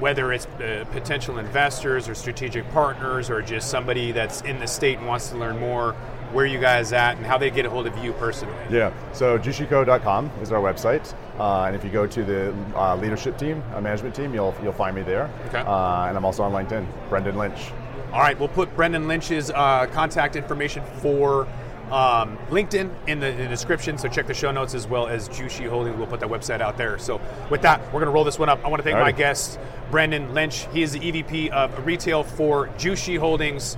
whether 0.02 0.32
it's 0.32 0.47
uh, 0.47 0.85
potential 0.90 1.38
investors 1.38 2.09
or 2.09 2.14
strategic 2.16 2.68
partners 2.73 3.30
or 3.30 3.40
just 3.40 3.71
somebody 3.71 4.11
that's 4.11 4.40
in 4.40 4.59
the 4.59 4.66
state 4.66 4.99
and 4.99 5.06
wants 5.06 5.28
to 5.28 5.38
learn 5.38 5.56
more, 5.61 5.92
where 6.32 6.44
you 6.44 6.59
guys 6.59 6.92
at 6.92 7.16
and 7.16 7.25
how 7.25 7.38
they 7.38 7.50
get 7.50 7.64
a 7.64 7.71
hold 7.71 7.87
of 7.87 7.97
you 7.99 8.12
personally. 8.14 8.56
Yeah, 8.68 8.92
so 9.12 9.38
jushico.com 9.38 10.28
is 10.42 10.50
our 10.50 10.61
website, 10.61 11.14
uh, 11.38 11.66
and 11.66 11.76
if 11.76 11.85
you 11.85 11.90
go 11.90 12.04
to 12.09 12.25
the 12.25 12.52
uh, 12.75 12.97
leadership 12.97 13.38
team, 13.38 13.62
uh, 13.73 13.80
management 13.80 14.16
team, 14.16 14.35
you'll 14.35 14.54
you'll 14.61 14.73
find 14.73 14.97
me 14.97 15.02
there. 15.02 15.30
Okay. 15.47 15.61
Uh, 15.61 16.06
and 16.06 16.16
I'm 16.16 16.25
also 16.25 16.42
on 16.42 16.52
LinkedIn, 16.52 16.85
Brendan 17.09 17.38
Lynch. 17.38 17.71
All 18.12 18.21
right, 18.21 18.37
we'll 18.37 18.49
put 18.49 18.75
Brendan 18.75 19.06
Lynch's 19.06 19.50
uh, 19.50 19.87
contact 19.92 20.35
information 20.35 20.82
for 20.97 21.47
um, 21.91 22.39
LinkedIn 22.49 22.91
in 23.07 23.21
the, 23.21 23.29
in 23.29 23.39
the, 23.39 23.49
description. 23.49 23.99
So 23.99 24.09
check 24.09 24.27
the 24.27 24.35
show 24.35 24.51
notes 24.51 24.75
as 24.75 24.87
well 24.87 25.09
as 25.09 25.29
Jushi 25.29 25.69
Holdings. 25.69 25.97
We'll 25.97 26.07
put 26.07 26.21
that 26.21 26.29
website 26.29 26.61
out 26.61 26.77
there. 26.77 26.99
So 26.99 27.21
with 27.51 27.62
that, 27.62 27.81
we're 27.87 28.01
going 28.01 28.07
to 28.07 28.12
roll 28.12 28.25
this 28.25 28.39
one 28.39 28.49
up. 28.49 28.65
I 28.65 28.69
want 28.69 28.83
to 28.83 28.85
thank 28.85 28.99
my 28.99 29.12
guest, 29.12 29.59
Brendan 29.91 30.33
Lynch. 30.33 30.67
He 30.73 30.83
is 30.83 30.93
the 30.93 31.01
EVP 31.01 31.51
of 31.51 31.87
retail 31.87 32.23
for 32.23 32.69
Jushi 32.79 33.19
Holdings. 33.19 33.77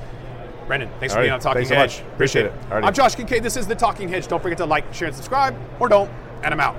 Brendan, 0.67 0.89
thanks 0.99 1.15
for 1.15 1.21
being 1.21 1.33
on 1.33 1.41
Talking 1.41 1.67
thanks 1.67 1.71
Hedge. 1.71 2.05
So 2.07 2.13
Appreciate, 2.15 2.47
Appreciate 2.47 2.73
it. 2.73 2.79
it. 2.79 2.85
I'm 2.85 2.95
Josh 2.95 3.15
Kincaid. 3.15 3.43
This 3.43 3.57
is 3.57 3.67
the 3.67 3.75
Talking 3.75 4.09
Hedge. 4.09 4.29
Don't 4.29 4.43
forget 4.43 4.59
to 4.59 4.67
like, 4.67 4.93
share, 4.95 5.09
and 5.09 5.17
subscribe, 5.17 5.57
or 5.79 5.89
don't. 5.89 6.11
And 6.43 6.55
I'm 6.55 6.61
out. 6.61 6.77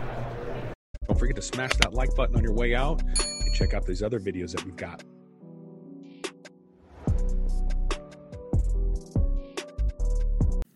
Don't 1.08 1.20
forget 1.20 1.36
to 1.36 1.42
smash 1.42 1.74
that 1.82 1.94
like 1.94 2.16
button 2.16 2.36
on 2.36 2.44
your 2.44 2.54
way 2.54 2.74
out 2.74 3.04
and 3.04 3.54
check 3.54 3.74
out 3.74 3.86
these 3.86 4.02
other 4.02 4.20
videos 4.20 4.52
that 4.52 4.66
we've 4.66 4.76
got. 4.76 5.04